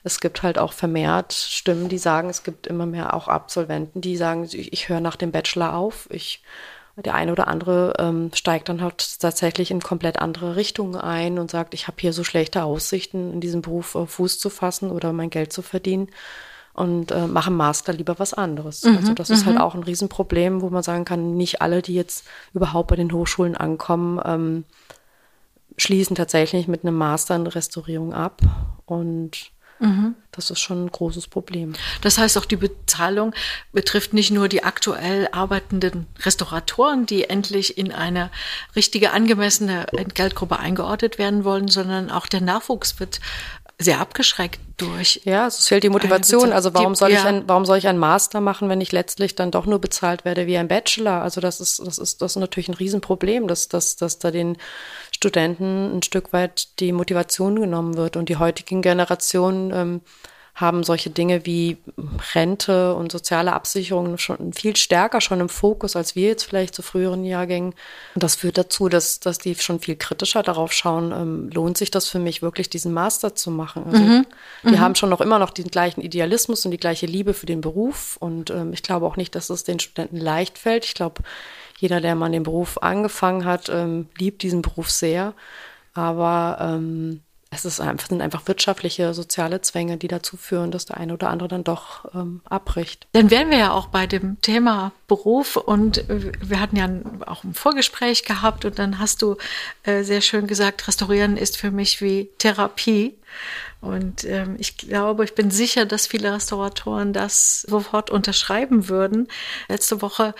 [0.05, 4.17] es gibt halt auch vermehrt Stimmen, die sagen, es gibt immer mehr auch Absolventen, die
[4.17, 6.07] sagen, ich, ich höre nach dem Bachelor auf.
[6.11, 6.43] Ich,
[6.95, 11.49] der eine oder andere ähm, steigt dann halt tatsächlich in komplett andere Richtungen ein und
[11.49, 15.11] sagt, ich habe hier so schlechte Aussichten, in diesem Beruf äh, Fuß zu fassen oder
[15.11, 16.09] mein Geld zu verdienen
[16.75, 18.83] und äh, mache Master lieber was anderes.
[18.83, 19.61] Mhm, also das ist halt mhm.
[19.61, 23.55] auch ein Riesenproblem, wo man sagen kann, nicht alle, die jetzt überhaupt bei den Hochschulen
[23.55, 24.63] ankommen, ähm,
[25.77, 28.41] schließen tatsächlich mit einem Master in Restaurierung ab.
[28.85, 30.15] Und mhm.
[30.31, 31.73] das ist schon ein großes Problem.
[32.01, 33.33] Das heißt, auch die Bezahlung
[33.71, 38.29] betrifft nicht nur die aktuell arbeitenden Restauratoren, die endlich in eine
[38.75, 43.19] richtige, angemessene Entgeltgruppe eingeordnet werden wollen, sondern auch der Nachwuchs wird
[43.77, 45.21] sehr abgeschreckt durch.
[45.25, 46.53] Ja, es fehlt die Motivation.
[46.53, 49.51] Also warum soll ich ein, warum soll ich einen Master machen, wenn ich letztlich dann
[49.51, 51.21] doch nur bezahlt werde wie ein Bachelor?
[51.21, 54.57] Also das ist, das ist, das ist natürlich ein Riesenproblem, dass, dass, dass da den
[55.11, 60.01] Studenten ein Stück weit die Motivation genommen wird und die heutigen Generationen ähm,
[60.55, 61.77] haben solche Dinge wie
[62.33, 66.81] Rente und soziale Absicherung schon viel stärker schon im Fokus als wir jetzt vielleicht zu
[66.81, 67.73] früheren Jahrgängen.
[68.13, 71.91] Und das führt dazu, dass, dass die schon viel kritischer darauf schauen, ähm, lohnt sich
[71.91, 73.83] das für mich wirklich, diesen Master zu machen.
[73.85, 74.25] Also mhm.
[74.63, 74.79] Die mhm.
[74.79, 78.15] haben schon noch immer noch den gleichen Idealismus und die gleiche Liebe für den Beruf.
[78.21, 80.85] Und ähm, ich glaube auch nicht, dass es den Studenten leicht fällt.
[80.85, 81.21] Ich glaube,
[81.79, 85.33] jeder, der mal den Beruf angefangen hat, ähm, liebt diesen Beruf sehr.
[85.93, 90.97] Aber ähm, es ist einfach, sind einfach wirtschaftliche, soziale Zwänge, die dazu führen, dass der
[90.97, 93.07] eine oder andere dann doch ähm, abbricht.
[93.13, 96.89] Dann wären wir ja auch bei dem Thema Beruf und wir hatten ja
[97.25, 99.37] auch ein Vorgespräch gehabt und dann hast du
[99.83, 103.15] äh, sehr schön gesagt, Restaurieren ist für mich wie Therapie.
[103.81, 109.27] Und ähm, ich glaube, ich bin sicher, dass viele Restauratoren das sofort unterschreiben würden.
[109.67, 110.33] Letzte Woche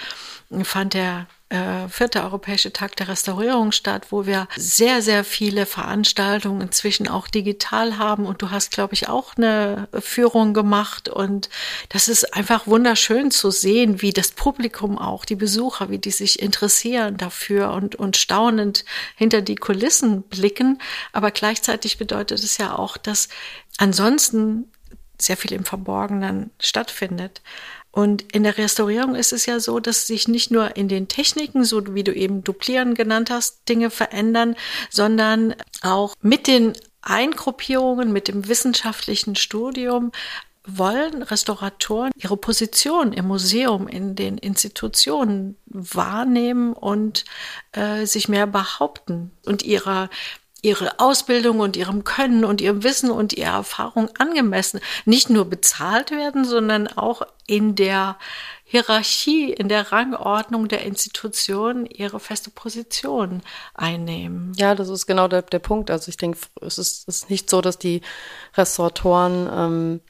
[0.64, 6.62] fand der äh, vierte Europäische Tag der Restaurierung statt, wo wir sehr, sehr viele Veranstaltungen
[6.62, 8.26] inzwischen auch digital haben.
[8.26, 11.08] Und du hast, glaube ich, auch eine Führung gemacht.
[11.08, 11.50] Und
[11.90, 16.42] das ist einfach wunderschön zu sehen, wie das Publikum auch, die Besucher, wie die sich
[16.42, 18.84] interessieren dafür und, und staunend
[19.16, 20.80] hinter die Kulissen blicken.
[21.14, 23.30] Aber gleichzeitig bedeutet es ja auch, dass
[23.78, 24.72] ansonsten
[25.20, 27.42] sehr viel im Verborgenen stattfindet.
[27.92, 31.64] Und in der Restaurierung ist es ja so, dass sich nicht nur in den Techniken,
[31.64, 34.56] so wie du eben duplieren genannt hast, Dinge verändern,
[34.90, 40.12] sondern auch mit den Eingruppierungen, mit dem wissenschaftlichen Studium
[40.68, 47.24] wollen Restauratoren ihre Position im Museum, in den Institutionen wahrnehmen und
[47.72, 50.10] äh, sich mehr behaupten und ihrer
[50.62, 56.12] ihre Ausbildung und ihrem Können und ihrem Wissen und ihrer Erfahrung angemessen nicht nur bezahlt
[56.12, 58.18] werden, sondern auch in der
[58.68, 63.42] Hierarchie, in der Rangordnung der Institution ihre feste Position
[63.76, 64.54] einnehmen.
[64.58, 65.92] Ja, das ist genau der, der Punkt.
[65.92, 68.02] Also ich denke, es ist, ist nicht so, dass die
[68.56, 70.02] Restauratoren ähm,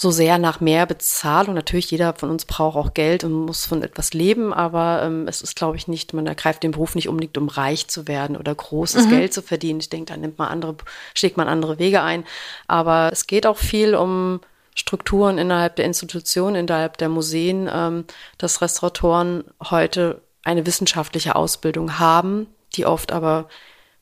[0.00, 1.54] so sehr nach mehr Bezahlung.
[1.54, 5.42] Natürlich, jeder von uns braucht auch Geld und muss von etwas leben, aber ähm, es
[5.42, 8.54] ist, glaube ich, nicht, man ergreift den Beruf nicht unbedingt, um reich zu werden oder
[8.54, 9.10] großes mhm.
[9.10, 9.80] Geld zu verdienen.
[9.80, 10.76] Ich denke, da nimmt man andere,
[11.14, 12.24] schlägt man andere Wege ein.
[12.66, 14.40] Aber es geht auch viel um
[14.74, 18.04] Strukturen innerhalb der Institutionen, innerhalb der Museen, ähm,
[18.38, 23.48] dass Restauratoren heute eine wissenschaftliche Ausbildung haben, die oft aber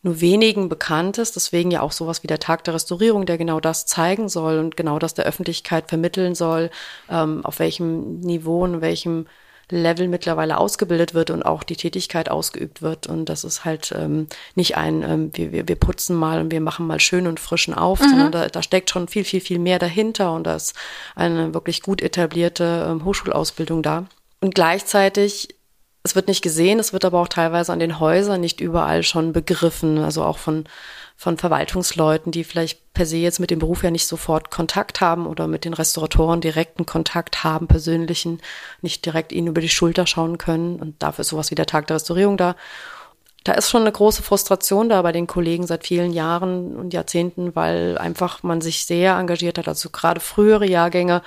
[0.03, 1.37] nur wenigen bekannt ist.
[1.37, 4.77] Deswegen ja auch sowas wie der Tag der Restaurierung, der genau das zeigen soll und
[4.77, 6.71] genau das der Öffentlichkeit vermitteln soll,
[7.11, 9.27] ähm, auf welchem Niveau und welchem
[9.71, 13.07] Level mittlerweile ausgebildet wird und auch die Tätigkeit ausgeübt wird.
[13.07, 16.61] Und das ist halt ähm, nicht ein, ähm, wir, wir, wir putzen mal und wir
[16.61, 18.09] machen mal schön und frischen auf, mhm.
[18.09, 20.75] sondern da, da steckt schon viel, viel, viel mehr dahinter und da ist
[21.15, 24.07] eine wirklich gut etablierte ähm, Hochschulausbildung da.
[24.41, 25.58] Und gleichzeitig
[26.09, 29.35] es wird nicht gesehen, es wird aber auch teilweise an den Häusern nicht überall schon
[29.35, 30.65] begriffen, also auch von,
[31.17, 35.27] von Verwaltungsleuten, die vielleicht per se jetzt mit dem Beruf ja nicht sofort Kontakt haben
[35.27, 38.41] oder mit den Restauratoren direkten Kontakt haben, persönlichen,
[38.81, 40.81] nicht direkt ihnen über die Schulter schauen können.
[40.81, 42.57] Und dafür ist sowas wie der Tag der Restaurierung da.
[43.45, 47.55] Da ist schon eine große Frustration da bei den Kollegen seit vielen Jahren und Jahrzehnten,
[47.55, 49.69] weil einfach man sich sehr engagiert hat.
[49.69, 51.21] Also gerade frühere Jahrgänge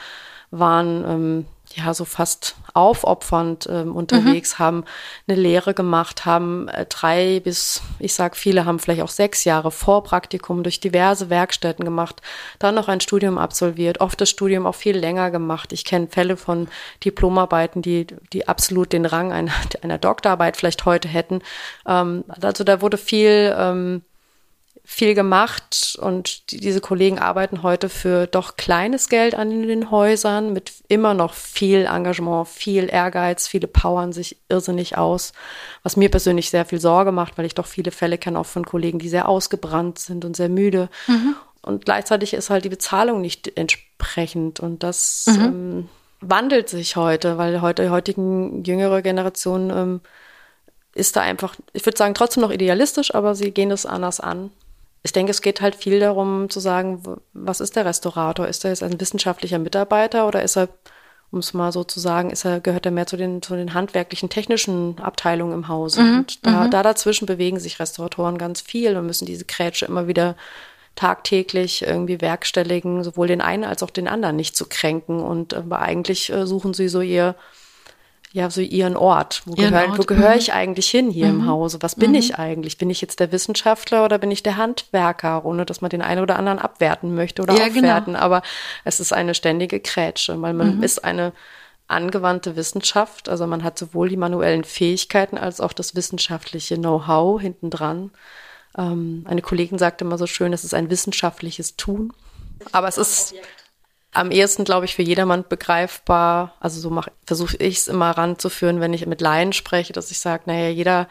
[0.50, 4.64] waren ähm, ja so fast aufopfernd ähm, unterwegs, mhm.
[4.64, 4.86] haben
[5.28, 9.72] eine Lehre gemacht, haben äh, drei bis, ich sag viele haben vielleicht auch sechs Jahre
[9.72, 12.22] Vorpraktikum durch diverse Werkstätten gemacht,
[12.60, 15.74] dann noch ein Studium absolviert, oft das Studium auch viel länger gemacht.
[15.74, 16.68] Ich kenne Fälle von
[17.04, 21.42] Diplomarbeiten, die, die absolut den Rang einer, einer Doktorarbeit vielleicht heute hätten.
[21.86, 24.02] Ähm, also da wurde viel ähm,
[24.84, 30.54] viel gemacht und die, diese Kollegen arbeiten heute für doch kleines Geld an den Häusern
[30.54, 35.34] mit immer noch viel Engagement, viel Ehrgeiz, viele powern sich irrsinnig aus,
[35.84, 38.66] was mir persönlich sehr viel Sorge macht, weil ich doch viele Fälle kenne auch von
[38.66, 40.90] Kollegen, die sehr ausgebrannt sind und sehr müde.
[41.08, 41.36] Mhm.
[41.62, 45.42] Und gleichzeitig ist halt die Bezahlung nicht entsprechend und das mhm.
[45.42, 45.90] ähm,
[46.22, 50.02] wandelt sich heute, weil heute die heutigen jüngere Generation ähm,
[50.96, 54.52] ist da einfach, ich würde sagen, trotzdem noch idealistisch, aber sie gehen das anders an
[55.04, 57.02] ich denke, es geht halt viel darum zu sagen,
[57.34, 58.48] was ist der Restaurator?
[58.48, 60.70] Ist er jetzt ein wissenschaftlicher Mitarbeiter oder ist er,
[61.32, 63.74] um es mal so zu sagen, ist er, gehört er mehr zu den, zu den
[63.74, 66.02] handwerklichen, technischen Abteilungen im Hause?
[66.02, 66.18] Mhm.
[66.20, 66.72] Und da, mhm.
[66.72, 70.36] da dazwischen bewegen sich Restauratoren ganz viel und müssen diese Krätsche immer wieder
[70.96, 75.22] tagtäglich irgendwie werkstelligen, sowohl den einen als auch den anderen nicht zu kränken.
[75.22, 77.36] Und aber eigentlich äh, suchen sie so ihr,
[78.34, 79.42] ja, so ihren Ort.
[79.46, 80.54] Wo gehöre wo gehör ich mhm.
[80.54, 81.42] eigentlich hin hier mhm.
[81.42, 81.82] im Hause?
[81.82, 82.16] Was bin mhm.
[82.16, 82.78] ich eigentlich?
[82.78, 85.44] Bin ich jetzt der Wissenschaftler oder bin ich der Handwerker?
[85.44, 87.90] Ohne dass man den einen oder anderen abwerten möchte oder ja, genau.
[87.90, 88.14] aufwerten.
[88.14, 88.24] Genau.
[88.24, 88.42] Aber
[88.86, 90.84] es ist eine ständige Krätsche, weil man mhm.
[90.84, 91.34] ist eine
[91.88, 93.28] angewandte Wissenschaft.
[93.28, 98.12] Also man hat sowohl die manuellen Fähigkeiten als auch das wissenschaftliche Know-how hintendran.
[98.78, 102.14] Ähm, eine Kollegin sagte immer so schön, es ist ein wissenschaftliches Tun.
[102.72, 103.34] Aber es ist,
[104.14, 106.56] am ehesten, glaube ich, für jedermann begreifbar.
[106.60, 110.44] Also so versuche ich es immer ranzuführen, wenn ich mit Laien spreche, dass ich sage,
[110.46, 111.08] naja, jeder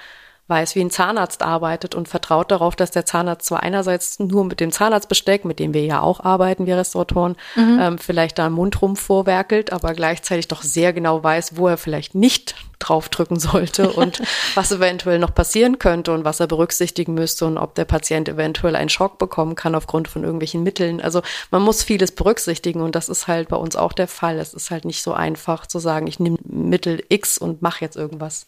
[0.51, 4.61] weiß, wie ein Zahnarzt arbeitet und vertraut darauf, dass der Zahnarzt zwar einerseits nur mit
[4.61, 7.79] dem Zahnarztbesteck, mit dem wir ja auch arbeiten, wir Restauratoren, mhm.
[7.81, 11.79] ähm, vielleicht da im Mund rum vorwerkelt, aber gleichzeitig doch sehr genau weiß, wo er
[11.79, 14.21] vielleicht nicht draufdrücken sollte und
[14.55, 18.75] was eventuell noch passieren könnte und was er berücksichtigen müsste und ob der Patient eventuell
[18.75, 21.01] einen Schock bekommen kann aufgrund von irgendwelchen Mitteln.
[21.01, 24.39] Also man muss vieles berücksichtigen und das ist halt bei uns auch der Fall.
[24.39, 27.97] Es ist halt nicht so einfach zu sagen, ich nehme Mittel X und mache jetzt
[27.97, 28.47] irgendwas.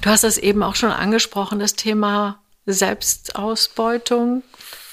[0.00, 4.42] Du hast es eben auch schon angesprochen, das Thema Selbstausbeutung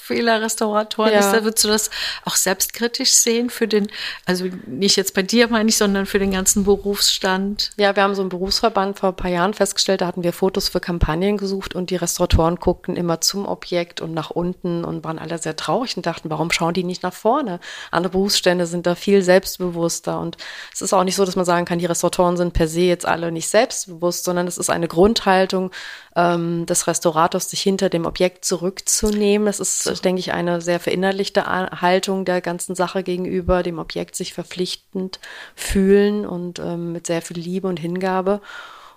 [0.06, 1.20] vieler Restauratoren ja.
[1.20, 1.90] ist, da würdest du das
[2.24, 3.88] auch selbstkritisch sehen für den,
[4.24, 7.72] also nicht jetzt bei dir meine ich, sondern für den ganzen Berufsstand?
[7.76, 10.68] Ja, wir haben so einen Berufsverband vor ein paar Jahren festgestellt, da hatten wir Fotos
[10.68, 15.18] für Kampagnen gesucht und die Restauratoren guckten immer zum Objekt und nach unten und waren
[15.18, 17.60] alle sehr traurig und dachten, warum schauen die nicht nach vorne?
[17.90, 20.36] Andere Berufsstände sind da viel selbstbewusster und
[20.72, 23.06] es ist auch nicht so, dass man sagen kann, die Restauratoren sind per se jetzt
[23.06, 25.70] alle nicht selbstbewusst, sondern es ist eine Grundhaltung
[26.16, 29.46] ähm, des Restaurators, sich hinter dem Objekt zurückzunehmen.
[29.48, 34.14] Es ist ist, denke ich, eine sehr verinnerlichte Haltung der ganzen Sache gegenüber, dem Objekt
[34.14, 35.18] sich verpflichtend
[35.54, 38.40] fühlen und ähm, mit sehr viel Liebe und Hingabe.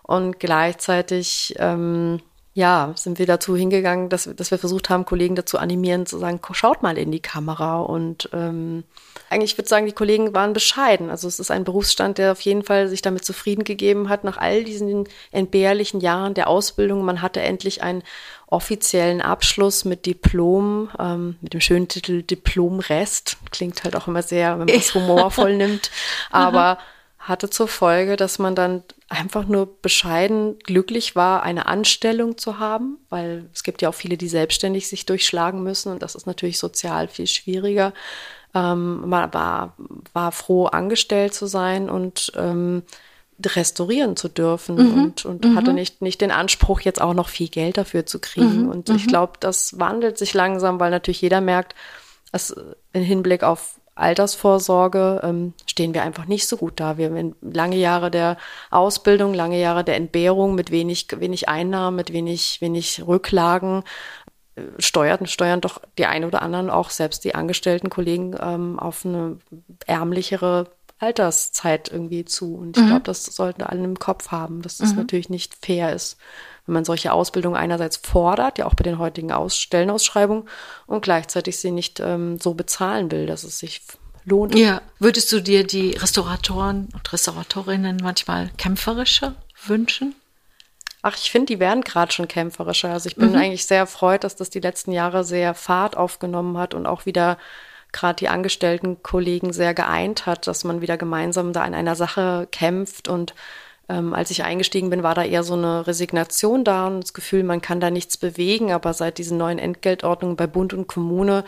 [0.04, 2.20] Und gleichzeitig, ähm,
[2.60, 6.42] ja, sind wir dazu hingegangen, dass, dass wir versucht haben, Kollegen dazu animieren, zu sagen,
[6.52, 8.84] schaut mal in die Kamera und ähm,
[9.30, 11.10] eigentlich würde ich sagen, die Kollegen waren bescheiden.
[11.10, 14.36] Also es ist ein Berufsstand, der auf jeden Fall sich damit zufrieden gegeben hat, nach
[14.36, 17.06] all diesen entbehrlichen Jahren der Ausbildung.
[17.06, 18.04] Man hatte endlich einen
[18.48, 23.38] offiziellen Abschluss mit Diplom, ähm, mit dem schönen Titel Diplomrest.
[23.52, 25.92] Klingt halt auch immer sehr, wenn man es humorvoll nimmt,
[26.30, 26.78] aber
[27.30, 32.98] hatte zur Folge, dass man dann einfach nur bescheiden glücklich war, eine Anstellung zu haben,
[33.10, 36.60] weil es gibt ja auch viele, die selbstständig sich durchschlagen müssen und das ist natürlich
[36.60, 37.94] sozial viel schwieriger
[38.54, 39.76] ähm, man war,
[40.14, 42.84] war froh, angestellt zu sein und ähm,
[43.46, 45.04] restaurieren zu dürfen mhm.
[45.04, 45.56] und, und mhm.
[45.56, 48.64] hatte nicht, nicht den Anspruch, jetzt auch noch viel Geld dafür zu kriegen.
[48.64, 48.70] Mhm.
[48.70, 49.10] Und ich mhm.
[49.10, 51.76] glaube, das wandelt sich langsam, weil natürlich jeder merkt,
[52.32, 52.56] dass
[52.92, 56.98] im Hinblick auf Altersvorsorge ähm, stehen wir einfach nicht so gut da.
[56.98, 58.38] Wir haben lange Jahre der
[58.72, 63.84] Ausbildung, lange Jahre der Entbehrung mit wenig, wenig Einnahmen, mit wenig, wenig Rücklagen
[64.78, 69.38] steuert, steuern doch die einen oder anderen auch selbst die angestellten Kollegen ähm, auf eine
[69.86, 70.68] ärmlichere
[71.00, 72.56] Alterszeit irgendwie zu.
[72.56, 72.88] Und ich mhm.
[72.88, 74.98] glaube, das sollten alle im Kopf haben, dass das mhm.
[74.98, 76.18] natürlich nicht fair ist,
[76.70, 80.48] wenn man solche Ausbildung einerseits fordert, ja auch bei den heutigen Aus Stellenausschreibungen,
[80.86, 83.82] und gleichzeitig sie nicht ähm, so bezahlen will, dass es sich
[84.24, 84.54] lohnt.
[84.56, 89.34] Ja, würdest du dir die Restauratoren und Restauratorinnen manchmal kämpferischer
[89.66, 90.14] wünschen?
[91.02, 92.92] Ach, ich finde, die werden gerade schon kämpferischer.
[92.92, 93.38] Also ich bin mhm.
[93.38, 97.38] eigentlich sehr erfreut, dass das die letzten Jahre sehr Fahrt aufgenommen hat und auch wieder
[97.92, 102.48] gerade die angestellten Kollegen sehr geeint hat, dass man wieder gemeinsam da an einer Sache
[102.52, 103.08] kämpft.
[103.08, 103.34] Und
[103.90, 107.44] ähm, als ich eingestiegen bin, war da eher so eine Resignation da und das Gefühl,
[107.44, 108.72] man kann da nichts bewegen.
[108.72, 111.44] Aber seit diesen neuen Entgeltordnungen bei Bund und Kommune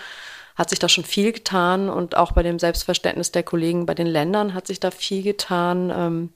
[0.55, 4.07] hat sich da schon viel getan und auch bei dem Selbstverständnis der Kollegen bei den
[4.07, 5.91] Ländern hat sich da viel getan.
[5.95, 6.29] Ähm,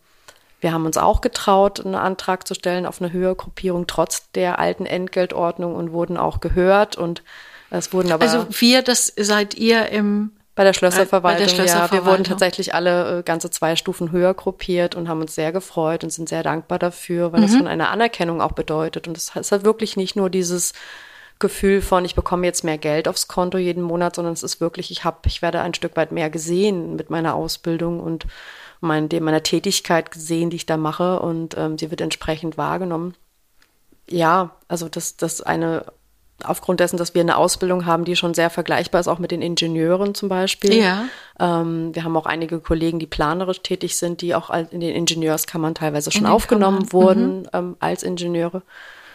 [0.61, 4.85] wir haben uns auch getraut, einen Antrag zu stellen auf eine Höhergruppierung trotz der alten
[4.85, 7.23] Entgeltordnung und wurden auch gehört und
[7.71, 8.23] es wurden aber.
[8.23, 11.97] Also wir, das seid ihr im bei der Schlösserverwaltung, bei der Schlösserverwaltung.
[11.97, 12.05] ja.
[12.05, 16.03] Wir wurden tatsächlich alle äh, ganze zwei Stufen höher gruppiert und haben uns sehr gefreut
[16.03, 17.45] und sind sehr dankbar dafür, weil mhm.
[17.45, 19.07] das schon eine Anerkennung auch bedeutet.
[19.07, 20.73] Und es hat wirklich nicht nur dieses
[21.39, 24.89] Gefühl von, ich bekomme jetzt mehr Geld aufs Konto jeden Monat, sondern es ist wirklich,
[24.91, 28.25] ich habe, ich werde ein Stück weit mehr gesehen mit meiner Ausbildung und
[28.79, 33.15] mein, meiner Tätigkeit gesehen, die ich da mache und ähm, sie wird entsprechend wahrgenommen.
[34.09, 35.85] Ja, also das, das eine,
[36.43, 39.41] aufgrund dessen, dass wir eine Ausbildung haben, die schon sehr vergleichbar ist, auch mit den
[39.41, 40.73] Ingenieuren zum Beispiel.
[40.73, 41.05] Ja.
[41.39, 45.75] Ähm, wir haben auch einige Kollegen, die planerisch tätig sind, die auch in den Ingenieurskammern
[45.75, 46.93] teilweise schon aufgenommen Kammern.
[46.93, 47.49] wurden mhm.
[47.53, 48.63] ähm, als Ingenieure.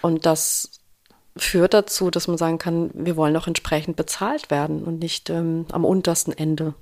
[0.01, 0.81] Und das
[1.37, 5.67] führt dazu, dass man sagen kann, wir wollen auch entsprechend bezahlt werden und nicht ähm,
[5.73, 6.75] am untersten Ende.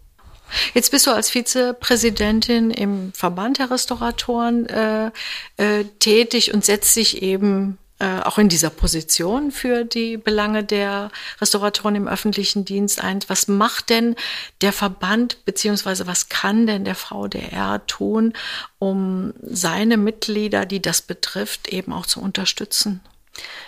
[0.72, 5.10] Jetzt bist du als Vizepräsidentin im Verband der Restauratoren äh,
[5.58, 11.10] äh, tätig und setzt dich eben äh, auch in dieser Position für die Belange der
[11.40, 13.18] Restauratoren im öffentlichen Dienst ein.
[13.26, 14.14] Was macht denn
[14.60, 18.34] der Verband beziehungsweise was kann denn der VDR tun,
[18.78, 23.00] um seine Mitglieder, die das betrifft, eben auch zu unterstützen?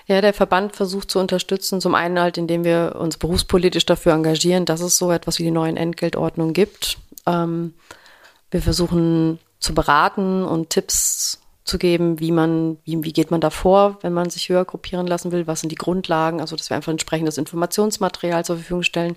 [0.07, 4.65] Ja, der Verband versucht zu unterstützen, zum einen halt, indem wir uns berufspolitisch dafür engagieren,
[4.65, 6.99] dass es so etwas wie die neuen Entgeltordnungen gibt.
[7.27, 7.75] Ähm,
[8.51, 11.40] wir versuchen zu beraten und Tipps
[11.71, 15.07] zu geben, wie man, wie, wie geht man da vor, wenn man sich höher gruppieren
[15.07, 19.17] lassen will, was sind die Grundlagen, also dass wir einfach entsprechendes Informationsmaterial zur Verfügung stellen.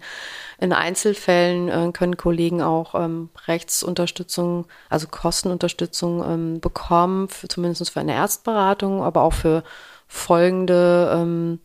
[0.60, 8.00] In Einzelfällen äh, können Kollegen auch ähm, Rechtsunterstützung, also Kostenunterstützung ähm, bekommen, für, zumindest für
[8.00, 9.64] eine Erstberatung, aber auch für
[10.08, 11.60] folgende ähm,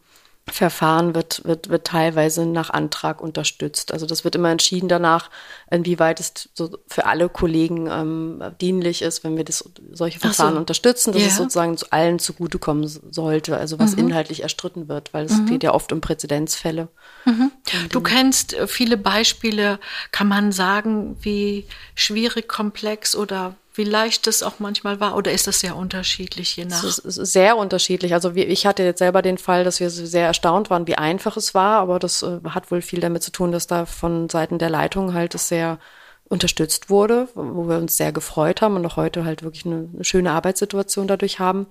[0.51, 3.93] Verfahren wird, wird, wird teilweise nach Antrag unterstützt.
[3.93, 5.31] Also das wird immer entschieden danach,
[5.71, 10.61] inwieweit es so für alle Kollegen ähm, dienlich ist, wenn wir das, solche Verfahren so.
[10.61, 11.29] unterstützen, dass ja.
[11.29, 14.09] es sozusagen zu allen zugutekommen sollte, also was mhm.
[14.09, 15.47] inhaltlich erstritten wird, weil es mhm.
[15.47, 16.89] geht ja oft um Präzedenzfälle.
[17.25, 17.51] Mhm.
[17.91, 19.79] Du kennst äh, viele Beispiele,
[20.13, 25.17] kann man sagen, wie schwierig, komplex oder wie leicht es auch manchmal war?
[25.17, 26.83] Oder ist das sehr unterschiedlich je nach?
[26.83, 28.13] Es ist sehr unterschiedlich.
[28.13, 31.55] Also ich hatte jetzt selber den Fall, dass wir sehr erstaunt waren, wie einfach es
[31.55, 34.69] war, aber das äh, hat wohl viel damit zu tun, dass da von Seiten der
[34.69, 35.79] Leitung halt es sehr
[36.25, 40.05] unterstützt wurde, wo wir uns sehr gefreut haben und auch heute halt wirklich eine, eine
[40.05, 41.67] schöne Arbeitssituation dadurch haben.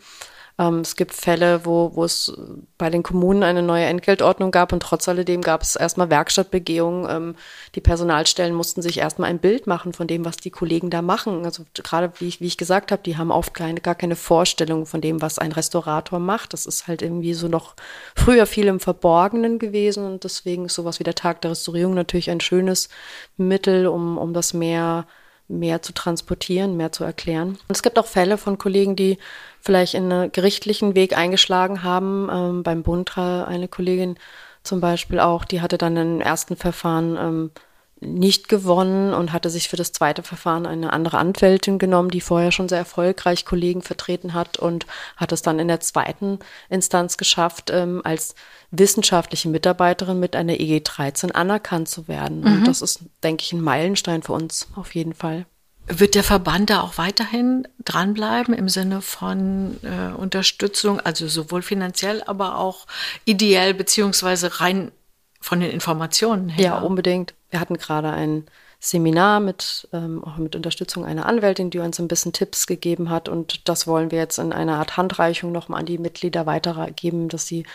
[0.60, 2.34] Ähm, es gibt Fälle, wo, wo es
[2.78, 7.08] bei den Kommunen eine neue Entgeltordnung gab und trotz alledem gab es erstmal Werkstattbegehungen.
[7.10, 7.36] Ähm,
[7.76, 11.46] die Personalstellen mussten sich erstmal ein Bild machen von dem, was die Kollegen da machen.
[11.46, 14.86] Also gerade wie ich, wie ich gesagt habe, die haben oft keine, gar keine Vorstellung
[14.88, 16.54] von dem, was ein Restaurator macht.
[16.54, 17.76] Das ist halt irgendwie so noch
[18.16, 22.32] früher viel im Verborgenen gewesen und deswegen ist sowas wie der Tag der Restaurierung natürlich
[22.32, 22.90] ein schönes
[23.38, 25.06] Mittel, um, um das mehr
[25.48, 27.50] mehr zu transportieren, mehr zu erklären.
[27.50, 29.18] Und es gibt auch Fälle von Kollegen, die
[29.62, 32.30] vielleicht in einen gerichtlichen Weg eingeschlagen haben.
[32.32, 34.18] Ähm, beim Bund eine Kollegin
[34.64, 37.52] zum Beispiel auch, die hatte dann im ersten Verfahren ähm,
[38.00, 42.52] nicht gewonnen und hatte sich für das zweite Verfahren eine andere Anwältin genommen, die vorher
[42.52, 47.72] schon sehr erfolgreich Kollegen vertreten hat und hat es dann in der zweiten Instanz geschafft,
[47.72, 48.36] ähm, als
[48.70, 52.42] wissenschaftliche Mitarbeiterin mit einer EG 13 anerkannt zu werden.
[52.42, 52.46] Mhm.
[52.46, 55.46] Und das ist, denke ich, ein Meilenstein für uns auf jeden Fall.
[55.88, 62.22] Wird der Verband da auch weiterhin dranbleiben im Sinne von äh, Unterstützung, also sowohl finanziell,
[62.24, 62.88] aber auch
[63.24, 64.92] ideell beziehungsweise rein
[65.40, 66.66] von den Informationen her?
[66.66, 67.34] Ja, unbedingt.
[67.50, 68.46] Wir hatten gerade ein
[68.80, 73.28] Seminar mit, ähm, auch mit Unterstützung einer Anwältin, die uns ein bisschen Tipps gegeben hat.
[73.30, 77.48] Und das wollen wir jetzt in einer Art Handreichung nochmal an die Mitglieder weitergeben, dass
[77.48, 77.66] sie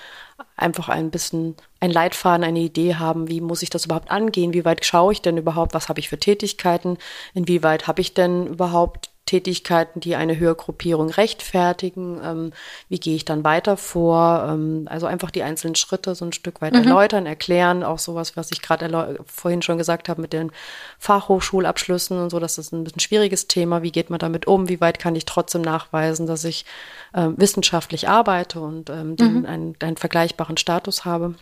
[0.56, 4.64] einfach ein bisschen ein Leitfaden, eine Idee haben, wie muss ich das überhaupt angehen, wie
[4.64, 6.98] weit schaue ich denn überhaupt, was habe ich für Tätigkeiten,
[7.34, 12.20] inwieweit habe ich denn überhaupt Tätigkeiten, die eine Höhergruppierung rechtfertigen.
[12.22, 12.52] Ähm,
[12.90, 14.46] wie gehe ich dann weiter vor?
[14.46, 16.80] Ähm, also einfach die einzelnen Schritte so ein Stück weit mhm.
[16.80, 17.82] erläutern, erklären.
[17.82, 20.52] Auch sowas, was ich gerade vorhin schon gesagt habe mit den
[20.98, 22.40] Fachhochschulabschlüssen und so.
[22.40, 23.82] Das ist ein bisschen schwieriges Thema.
[23.82, 24.68] Wie geht man damit um?
[24.68, 26.66] Wie weit kann ich trotzdem nachweisen, dass ich
[27.14, 29.46] äh, wissenschaftlich arbeite und ähm, den, mhm.
[29.46, 31.36] einen, einen vergleichbaren Status habe?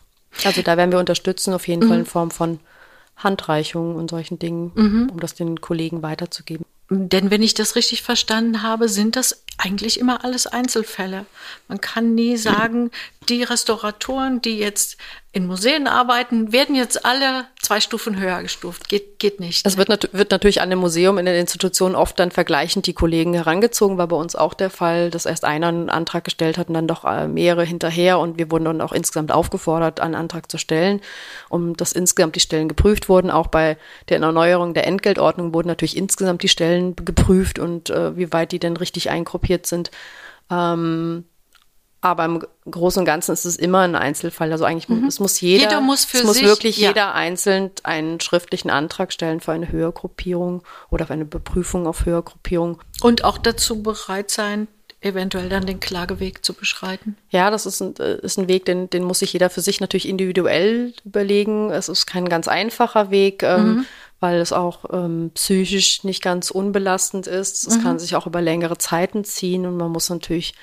[0.45, 1.89] Also da werden wir unterstützen, auf jeden mhm.
[1.89, 2.61] Fall in Form von
[3.17, 5.11] Handreichungen und solchen Dingen, mhm.
[5.11, 6.65] um das den Kollegen weiterzugeben.
[6.93, 11.25] Denn wenn ich das richtig verstanden habe, sind das eigentlich immer alles Einzelfälle.
[11.69, 12.91] Man kann nie sagen,
[13.29, 14.97] die Restauratoren, die jetzt
[15.33, 18.89] in Museen arbeiten, werden jetzt alle zwei Stufen höher gestuft.
[18.89, 19.65] Geht, geht nicht.
[19.65, 22.95] Das wird, nat wird natürlich an dem Museum, in den Institutionen oft dann vergleichend die
[22.95, 23.97] Kollegen herangezogen.
[23.97, 26.89] War bei uns auch der Fall, dass erst einer einen Antrag gestellt hat und dann
[26.89, 28.19] doch äh, mehrere hinterher.
[28.19, 31.01] Und wir wurden dann auch insgesamt aufgefordert, einen Antrag zu stellen,
[31.49, 33.31] um dass insgesamt die Stellen geprüft wurden.
[33.31, 33.77] Auch bei
[34.09, 38.59] der Erneuerung der Entgeltordnung wurden natürlich insgesamt die Stellen geprüft und äh, wie weit die
[38.59, 39.93] denn richtig eingruppiert sind.
[40.51, 41.25] Ähm,
[42.01, 44.51] aber im Großen und Ganzen ist es immer ein Einzelfall.
[44.53, 45.07] Also eigentlich mhm.
[45.07, 46.89] es muss jeder, jeder muss für es muss sich, wirklich ja.
[46.89, 52.81] jeder einzeln einen schriftlichen Antrag stellen für eine Höhergruppierung oder für eine Beprüfung auf Höhergruppierung.
[53.03, 54.69] Und auch dazu bereit sein,
[55.03, 57.17] eventuell dann den Klageweg zu beschreiten?
[57.31, 59.81] Ja, das ist ein, äh, ist ein Weg, den, den muss sich jeder für sich
[59.81, 61.71] natürlich individuell überlegen.
[61.71, 63.87] Es ist kein ganz einfacher Weg, ähm, mhm.
[64.21, 67.67] weil es auch ähm, psychisch nicht ganz unbelastend ist.
[67.67, 67.83] Es mhm.
[67.83, 70.55] kann sich auch über längere Zeiten ziehen und man muss natürlich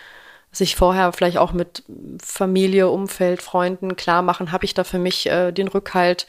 [0.52, 1.84] sich vorher vielleicht auch mit
[2.24, 6.28] Familie, Umfeld, Freunden klar machen, habe ich da für mich äh, den Rückhalt,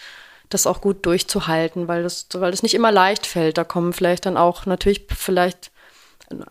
[0.49, 3.59] das auch gut durchzuhalten, weil das, weil das nicht immer leicht fällt.
[3.59, 5.71] Da kommen vielleicht dann auch natürlich vielleicht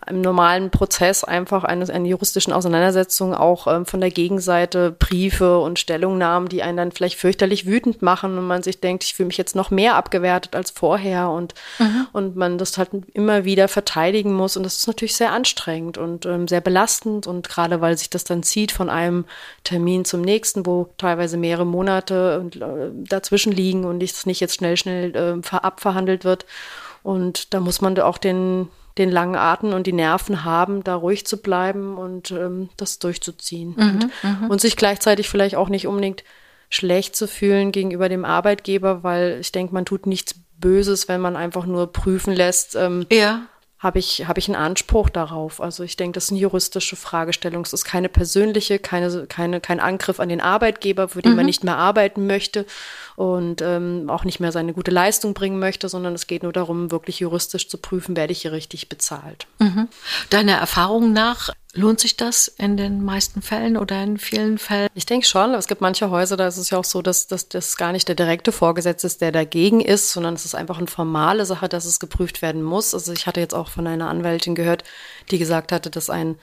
[0.08, 5.78] im normalen Prozess einfach eines einer juristischen Auseinandersetzung auch ähm, von der Gegenseite Briefe und
[5.78, 9.38] Stellungnahmen, die einen dann vielleicht fürchterlich wütend machen und man sich denkt, ich fühle mich
[9.38, 12.08] jetzt noch mehr abgewertet als vorher und, mhm.
[12.12, 16.26] und man das halt immer wieder verteidigen muss und das ist natürlich sehr anstrengend und
[16.26, 19.26] ähm, sehr belastend und gerade weil sich das dann zieht von einem
[19.64, 24.78] Termin zum nächsten, wo teilweise mehrere Monate äh, dazwischen liegen und es nicht jetzt schnell,
[24.78, 26.46] schnell äh, abverhandelt wird
[27.04, 31.26] und da muss man auch den den langen Atem und die Nerven haben, da ruhig
[31.26, 33.76] zu bleiben und ähm, das durchzuziehen.
[33.78, 34.50] Mhm, und, mhm.
[34.50, 36.24] und, sich gleichzeitig vielleicht auch nicht unbedingt
[36.70, 41.36] schlecht zu fühlen gegenüber dem Arbeitgeber, weil ich denke, man tut nichts Böses, wenn man
[41.36, 42.76] einfach nur prüfen lässt.
[42.76, 43.48] Ähm, ja
[43.80, 45.62] habe ich, habe ich einen Anspruch darauf.
[45.62, 47.64] Also ich denke, das ist eine juristische Fragestellung.
[47.64, 51.38] Es ist keine persönliche, keine, keine, kein Angriff an den Arbeitgeber, für den mhm.
[51.38, 52.66] man nicht mehr arbeiten möchte
[53.16, 56.90] und ähm, auch nicht mehr seine gute Leistung bringen möchte, sondern es geht nur darum,
[56.90, 59.46] wirklich juristisch zu prüfen, werde ich hier richtig bezahlt.
[59.60, 59.88] Mhm.
[60.32, 64.90] Deiner Erfahrung nach Lohnt sich das in den meisten Fällen oder in vielen Fällen?
[64.96, 65.54] Ich denke schon.
[65.54, 68.08] Es gibt manche Häuser, da ist es ja auch so, dass, dass das gar nicht
[68.08, 71.86] der direkte Vorgesetzte ist, der dagegen ist, sondern es ist einfach eine formale Sache, dass
[71.86, 72.96] es geprüft werden muss.
[72.96, 74.84] Also ich hatte jetzt auch von einer Anwältin gehört,
[75.30, 76.40] die gesagt hatte, dass ein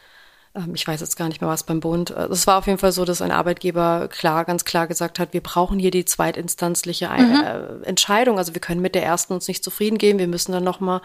[0.55, 2.11] ähm, ich weiß jetzt gar nicht mehr was beim Bund.
[2.11, 5.33] Äh, es war auf jeden Fall so, dass ein Arbeitgeber klar, ganz klar gesagt hat,
[5.33, 7.43] wir brauchen hier die zweitinstanzliche mhm.
[7.45, 8.39] Äh, Entscheidung.
[8.39, 10.19] Also wir können mit der ersten uns nicht zufrieden gehen.
[10.19, 11.01] Wir müssen dann nochmal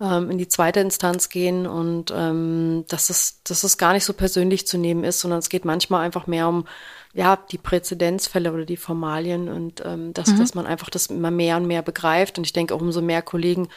[0.00, 4.12] ähm, in die zweite Instanz gehen und ähm, dass, es, dass es gar nicht so
[4.12, 6.64] persönlich zu nehmen ist, sondern es geht manchmal einfach mehr um
[7.12, 10.38] ja, die Präzedenzfälle oder die Formalien und ähm, dass, mhm.
[10.38, 12.38] dass man einfach das immer mehr und mehr begreift.
[12.38, 13.68] Und ich denke auch umso mehr Kollegen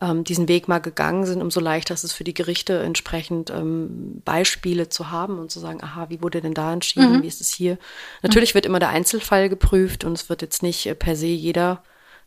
[0.00, 4.22] ähm, diesen Weg mal gegangen sind, umso leichter ist es für die Gerichte entsprechend ähm,
[4.24, 7.22] Beispiele zu haben und zu sagen, aha, wie wurde denn da entschieden, mhm.
[7.22, 7.78] wie ist es hier?
[8.22, 8.56] Natürlich mhm.
[8.56, 11.82] wird immer der Einzelfall geprüft und es wird jetzt nicht äh, per se jeder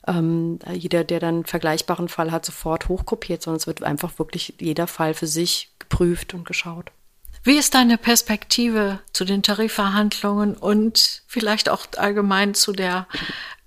[0.08, 4.56] ähm, jeder, der dann einen vergleichbaren Fall hat, sofort hochkopiert, sondern es wird einfach wirklich
[4.60, 6.92] jeder Fall für sich geprüft und geschaut.
[7.44, 13.08] Wie ist deine Perspektive zu den Tarifverhandlungen und vielleicht auch allgemein zu der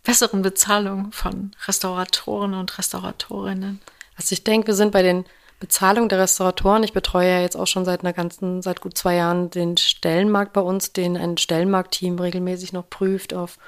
[0.02, 3.80] besseren Bezahlung von Restauratoren und Restauratorinnen?
[4.16, 5.26] Also ich denke, wir sind bei den
[5.60, 6.84] Bezahlungen der Restauratoren.
[6.84, 10.54] Ich betreue ja jetzt auch schon seit einer ganzen, seit gut zwei Jahren den Stellenmarkt
[10.54, 13.58] bei uns, den ein Stellenmarktteam regelmäßig noch prüft auf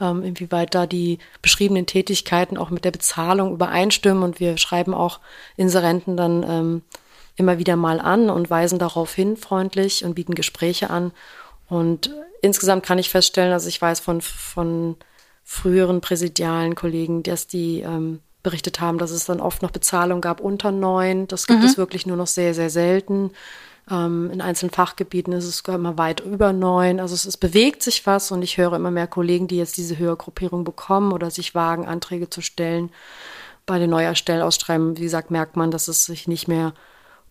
[0.00, 4.22] ähm, inwieweit da die beschriebenen Tätigkeiten auch mit der Bezahlung übereinstimmen.
[4.22, 5.20] Und wir schreiben auch
[5.56, 6.82] Inserenten dann ähm,
[7.36, 11.12] immer wieder mal an und weisen darauf hin freundlich und bieten Gespräche an.
[11.68, 12.10] Und
[12.42, 14.96] insgesamt kann ich feststellen, also ich weiß von, von
[15.44, 20.40] früheren präsidialen Kollegen, dass die ähm, berichtet haben, dass es dann oft noch Bezahlung gab
[20.40, 21.26] unter neun.
[21.26, 21.66] Das gibt mhm.
[21.66, 23.32] es wirklich nur noch sehr, sehr selten.
[23.90, 26.98] Ähm, in einzelnen Fachgebieten ist es immer weit über neun.
[26.98, 29.98] Also es, es, bewegt sich was und ich höre immer mehr Kollegen, die jetzt diese
[29.98, 32.90] Höhergruppierung bekommen oder sich wagen, Anträge zu stellen.
[33.64, 36.74] Bei den Neuerstellausschreiben, wie gesagt, merkt man, dass es sich nicht mehr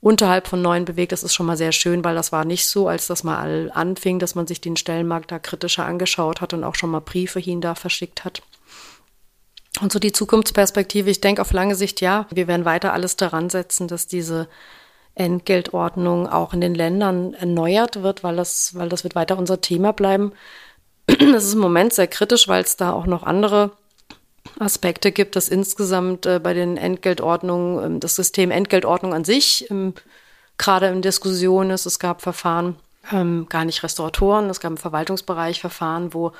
[0.01, 1.11] unterhalb von neun bewegt.
[1.11, 4.19] Das ist schon mal sehr schön, weil das war nicht so, als das mal anfing,
[4.19, 7.59] dass man sich den Stellenmarkt da kritischer angeschaut hat und auch schon mal Briefe hin
[7.59, 8.41] da verschickt hat.
[9.81, 13.49] Und so die Zukunftsperspektive, ich denke auf lange Sicht ja, wir werden weiter alles daran
[13.49, 14.47] setzen, dass diese
[15.15, 19.93] Entgeltordnung auch in den Ländern erneuert wird, weil das, weil das wird weiter unser Thema
[19.93, 20.33] bleiben.
[21.07, 23.71] Das ist im Moment sehr kritisch, weil es da auch noch andere
[24.59, 29.93] Aspekte gibt, dass insgesamt äh, bei den Entgeltordnungen, äh, das System Entgeltordnung an sich ähm,
[30.57, 31.85] gerade in Diskussion ist.
[31.85, 32.75] Es gab Verfahren,
[33.11, 36.31] ähm, gar nicht Restauratoren, es gab im Verwaltungsbereich Verfahren, wo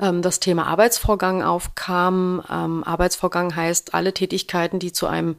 [0.00, 2.42] ähm, das Thema Arbeitsvorgang aufkam.
[2.50, 5.36] Ähm, Arbeitsvorgang heißt alle Tätigkeiten, die zu einem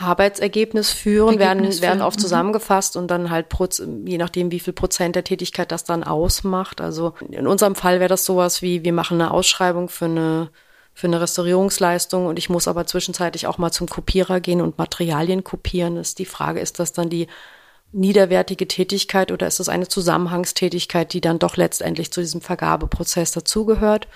[0.00, 2.22] Arbeitsergebnis führen, Ergebnis werden, werden oft mhm.
[2.22, 3.46] zusammengefasst und dann halt
[4.04, 6.80] je nachdem, wie viel Prozent der Tätigkeit das dann ausmacht.
[6.80, 10.50] Also in unserem Fall wäre das sowas wie, wir machen eine Ausschreibung für eine
[10.94, 15.44] für eine Restaurierungsleistung und ich muss aber zwischenzeitlich auch mal zum Kopierer gehen und Materialien
[15.44, 15.96] kopieren.
[15.96, 17.28] Ist die Frage, ist das dann die
[17.92, 24.08] niederwertige Tätigkeit oder ist es eine Zusammenhangstätigkeit, die dann doch letztendlich zu diesem Vergabeprozess dazugehört?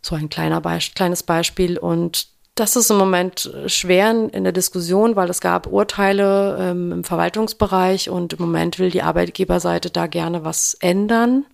[0.00, 2.28] So ein kleiner Be kleines Beispiel und
[2.58, 8.10] das ist im Moment schwer in der Diskussion, weil es gab Urteile ähm, im Verwaltungsbereich
[8.10, 11.46] und im Moment will die Arbeitgeberseite da gerne was ändern.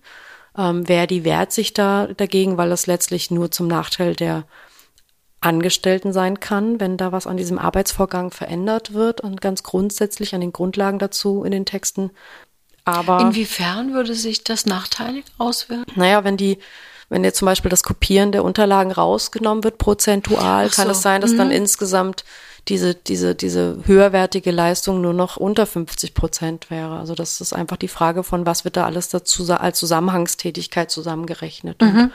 [0.57, 4.45] Ähm, Verdi wehrt sich da dagegen, weil das letztlich nur zum Nachteil der
[5.41, 10.41] Angestellten sein kann, wenn da was an diesem Arbeitsvorgang verändert wird und ganz grundsätzlich an
[10.41, 12.09] den Grundlagen dazu in den Texten.
[12.83, 15.91] Aber inwiefern würde sich das nachteilig auswirken?
[15.95, 16.57] Naja, wenn die
[17.15, 20.75] wenn jetzt zum Beispiel das Kopieren der Unterlagen rausgenommen wird, prozentual, so.
[20.75, 21.37] kann es sein, dass mhm.
[21.37, 22.25] dann insgesamt
[22.67, 26.99] diese, diese, diese höherwertige Leistung nur noch unter 50 Prozent wäre.
[26.99, 31.81] Also das ist einfach die Frage von, was wird da alles dazu als Zusammenhangstätigkeit zusammengerechnet.
[31.81, 31.87] Mhm.
[31.87, 32.11] Und,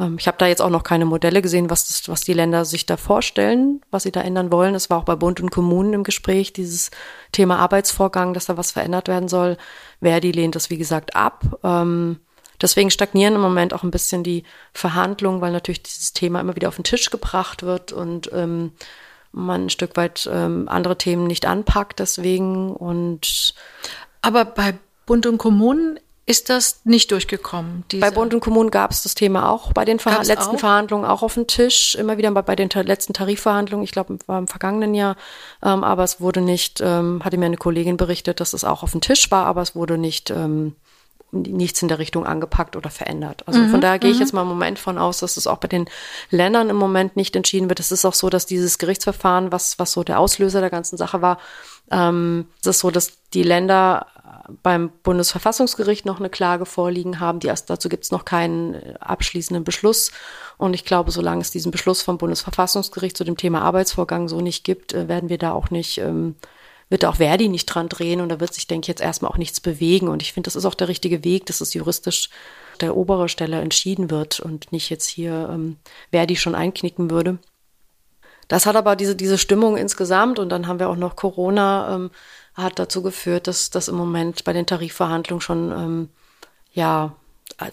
[0.00, 2.64] ähm, ich habe da jetzt auch noch keine Modelle gesehen, was, das, was die Länder
[2.64, 4.74] sich da vorstellen, was sie da ändern wollen.
[4.74, 6.90] Es war auch bei Bund und Kommunen im Gespräch, dieses
[7.30, 9.56] Thema Arbeitsvorgang, dass da was verändert werden soll.
[10.00, 11.60] Verdi lehnt das, wie gesagt, ab.
[11.62, 12.18] Ähm,
[12.62, 16.68] Deswegen stagnieren im Moment auch ein bisschen die Verhandlungen, weil natürlich dieses Thema immer wieder
[16.68, 18.72] auf den Tisch gebracht wird und ähm,
[19.32, 21.98] man ein Stück weit ähm, andere Themen nicht anpackt.
[21.98, 23.54] Deswegen und
[24.20, 27.84] aber bei Bund und Kommunen ist das nicht durchgekommen.
[27.90, 28.00] Diese.
[28.00, 30.60] Bei Bund und Kommunen gab es das Thema auch bei den Ver letzten auch?
[30.60, 34.38] Verhandlungen auch auf den Tisch, immer wieder bei, bei den letzten Tarifverhandlungen, ich glaube, war
[34.38, 35.16] im vergangenen Jahr,
[35.64, 38.92] ähm, aber es wurde nicht, ähm, hatte mir eine Kollegin berichtet, dass es auch auf
[38.92, 40.76] dem Tisch war, aber es wurde nicht ähm,
[41.32, 43.42] nichts in der Richtung angepackt oder verändert.
[43.46, 44.22] Also mhm, von daher gehe ich mhm.
[44.22, 45.86] jetzt mal im Moment von aus, dass es auch bei den
[46.30, 47.80] Ländern im Moment nicht entschieden wird.
[47.80, 51.22] Es ist auch so, dass dieses Gerichtsverfahren, was, was so der Auslöser der ganzen Sache
[51.22, 51.38] war,
[51.90, 54.06] ähm, es ist so, dass die Länder
[54.62, 57.40] beim Bundesverfassungsgericht noch eine Klage vorliegen haben.
[57.40, 60.12] Die erst, dazu gibt es noch keinen äh, abschließenden Beschluss.
[60.58, 64.64] Und ich glaube, solange es diesen Beschluss vom Bundesverfassungsgericht zu dem Thema Arbeitsvorgang so nicht
[64.64, 66.36] gibt, äh, werden wir da auch nicht ähm,
[66.92, 69.38] wird auch Verdi nicht dran drehen und da wird sich, denke ich, jetzt erstmal auch
[69.38, 70.08] nichts bewegen.
[70.08, 72.28] Und ich finde, das ist auch der richtige Weg, dass es juristisch
[72.82, 75.78] der obere Stelle entschieden wird und nicht jetzt hier ähm,
[76.10, 77.38] Verdi schon einknicken würde.
[78.46, 82.10] Das hat aber diese, diese Stimmung insgesamt und dann haben wir auch noch Corona, ähm,
[82.52, 86.08] hat dazu geführt, dass das im Moment bei den Tarifverhandlungen schon ähm,
[86.72, 87.16] ja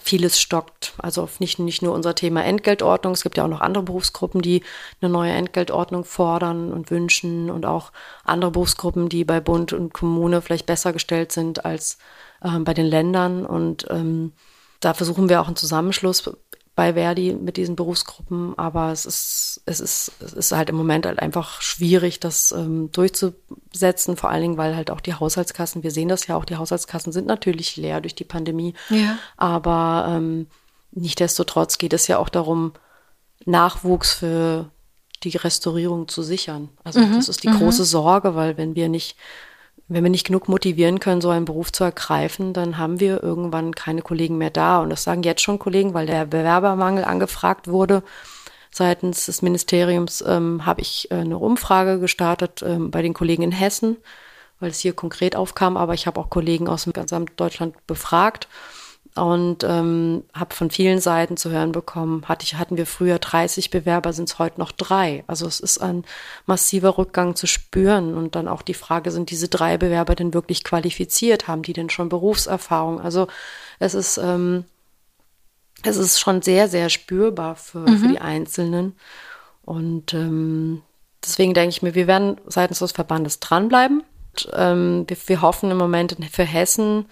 [0.01, 0.93] vieles stockt.
[0.97, 4.63] Also nicht, nicht nur unser Thema Entgeltordnung, es gibt ja auch noch andere Berufsgruppen, die
[5.01, 7.91] eine neue Entgeltordnung fordern und wünschen und auch
[8.23, 11.97] andere Berufsgruppen, die bei Bund und Kommune vielleicht besser gestellt sind als
[12.41, 13.45] äh, bei den Ländern.
[13.45, 14.33] Und ähm,
[14.79, 16.29] da versuchen wir auch einen Zusammenschluss
[16.79, 21.05] bei Verdi mit diesen Berufsgruppen, aber es ist, es ist, es ist halt im Moment
[21.05, 25.91] halt einfach schwierig, das ähm, durchzusetzen, vor allen Dingen, weil halt auch die Haushaltskassen, wir
[25.91, 29.17] sehen das ja auch, die Haushaltskassen sind natürlich leer durch die Pandemie, ja.
[29.35, 30.47] aber ähm,
[30.91, 32.71] nichtdestotrotz geht es ja auch darum,
[33.43, 34.69] Nachwuchs für
[35.23, 36.69] die Restaurierung zu sichern.
[36.85, 37.15] Also mhm.
[37.15, 37.57] das ist die mhm.
[37.57, 39.17] große Sorge, weil wenn wir nicht
[39.89, 43.73] wenn wir nicht genug motivieren können, so einen Beruf zu ergreifen, dann haben wir irgendwann
[43.73, 44.79] keine Kollegen mehr da.
[44.79, 48.03] Und das sagen jetzt schon Kollegen, weil der Bewerbermangel angefragt wurde.
[48.71, 53.51] Seitens des Ministeriums ähm, habe ich äh, eine Umfrage gestartet ähm, bei den Kollegen in
[53.51, 53.97] Hessen,
[54.59, 55.75] weil es hier konkret aufkam.
[55.75, 58.47] Aber ich habe auch Kollegen aus dem gesamten Deutschland befragt
[59.15, 63.69] und ähm, habe von vielen Seiten zu hören bekommen, hatte ich, hatten wir früher 30
[63.69, 65.23] Bewerber, sind es heute noch drei.
[65.27, 66.05] Also es ist ein
[66.45, 68.13] massiver Rückgang zu spüren.
[68.13, 71.47] Und dann auch die Frage, sind diese drei Bewerber denn wirklich qualifiziert?
[71.47, 73.01] Haben die denn schon Berufserfahrung?
[73.01, 73.27] Also
[73.79, 74.65] es ist, ähm,
[75.83, 77.97] es ist schon sehr, sehr spürbar für, mhm.
[77.97, 78.95] für die Einzelnen.
[79.63, 80.83] Und ähm,
[81.23, 84.03] deswegen denke ich mir, wir werden seitens des Verbandes dranbleiben.
[84.33, 87.05] Und, ähm, wir, wir hoffen im Moment für Hessen,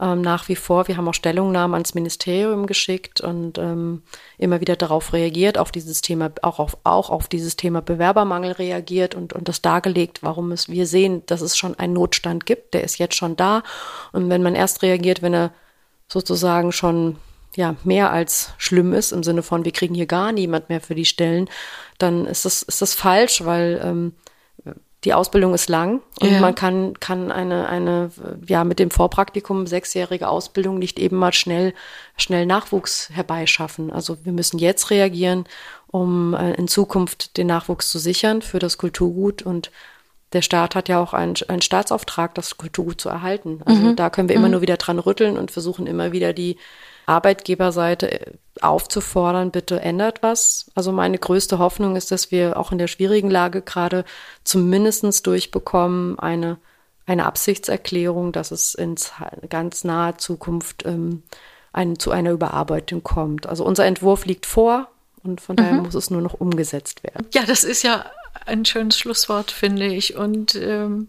[0.00, 0.88] ähm, nach wie vor.
[0.88, 4.02] Wir haben auch Stellungnahmen ans Ministerium geschickt und ähm,
[4.38, 9.14] immer wieder darauf reagiert, auf dieses Thema, auch auf, auch auf dieses Thema Bewerbermangel reagiert
[9.14, 12.84] und, und das dargelegt, warum es wir sehen, dass es schon einen Notstand gibt, der
[12.84, 13.62] ist jetzt schon da.
[14.12, 15.52] Und wenn man erst reagiert, wenn er
[16.08, 17.16] sozusagen schon
[17.56, 20.96] ja mehr als schlimm ist im Sinne von wir kriegen hier gar niemand mehr für
[20.96, 21.48] die Stellen,
[21.98, 24.12] dann ist das ist das falsch, weil ähm,
[25.04, 26.40] die Ausbildung ist lang und ja.
[26.40, 28.10] man kann, kann eine, eine,
[28.46, 31.74] ja, mit dem Vorpraktikum sechsjährige Ausbildung nicht eben mal schnell,
[32.16, 33.92] schnell Nachwuchs herbeischaffen.
[33.92, 35.44] Also wir müssen jetzt reagieren,
[35.88, 39.70] um äh, in Zukunft den Nachwuchs zu sichern für das Kulturgut und
[40.32, 43.60] der Staat hat ja auch einen, einen Staatsauftrag, das Kulturgut zu erhalten.
[43.64, 43.96] Also mhm.
[43.96, 44.52] da können wir immer mhm.
[44.52, 46.56] nur wieder dran rütteln und versuchen immer wieder die
[47.06, 50.70] Arbeitgeberseite äh, aufzufordern, bitte ändert was.
[50.74, 54.04] Also meine größte Hoffnung ist, dass wir auch in der schwierigen Lage gerade
[54.44, 56.58] zumindestens durchbekommen, eine,
[57.06, 58.94] eine Absichtserklärung, dass es in
[59.48, 61.22] ganz naher Zukunft ähm,
[61.72, 63.46] ein, zu einer Überarbeitung kommt.
[63.46, 64.88] Also unser Entwurf liegt vor
[65.22, 65.56] und von mhm.
[65.56, 67.26] daher muss es nur noch umgesetzt werden.
[67.34, 68.06] Ja, das ist ja
[68.46, 70.16] ein schönes Schlusswort, finde ich.
[70.16, 71.08] Und ähm,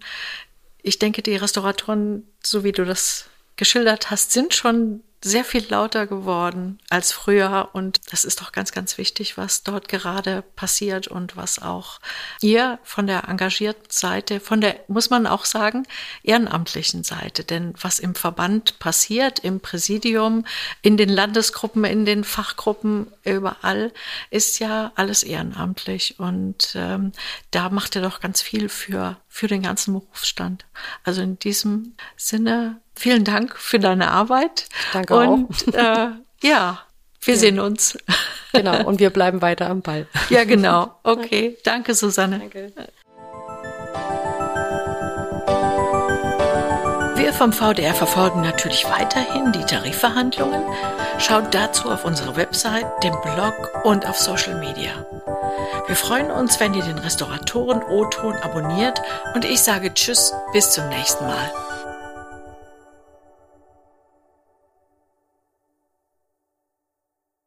[0.81, 3.25] ich denke, die Restauratoren, so wie du das
[3.55, 7.69] geschildert hast, sind schon sehr viel lauter geworden als früher.
[7.73, 11.99] Und das ist doch ganz, ganz wichtig, was dort gerade passiert und was auch
[12.41, 15.87] ihr von der engagierten Seite, von der, muss man auch sagen,
[16.23, 17.43] ehrenamtlichen Seite.
[17.43, 20.45] Denn was im Verband passiert, im Präsidium,
[20.81, 23.91] in den Landesgruppen, in den Fachgruppen, überall,
[24.29, 26.19] ist ja alles ehrenamtlich.
[26.19, 27.11] Und ähm,
[27.51, 30.63] da macht er doch ganz viel für, für den ganzen Berufsstand.
[31.03, 34.69] Also in diesem Sinne vielen Dank für deine Arbeit.
[34.93, 35.73] Danke und, auch.
[35.73, 36.11] Äh,
[36.41, 36.79] ja,
[37.21, 37.39] wir ja.
[37.39, 37.97] sehen uns.
[38.53, 40.07] Genau, und wir bleiben weiter am Ball.
[40.29, 40.97] Ja, genau.
[41.03, 42.39] Okay, danke, Susanne.
[42.39, 42.71] Danke.
[47.35, 50.63] Vom VDR verfolgen natürlich weiterhin die Tarifverhandlungen.
[51.19, 54.91] Schaut dazu auf unsere Website, dem Blog und auf Social Media.
[55.87, 59.01] Wir freuen uns, wenn ihr den Restauratoren O-Ton abonniert
[59.33, 61.51] und ich sage Tschüss, bis zum nächsten Mal.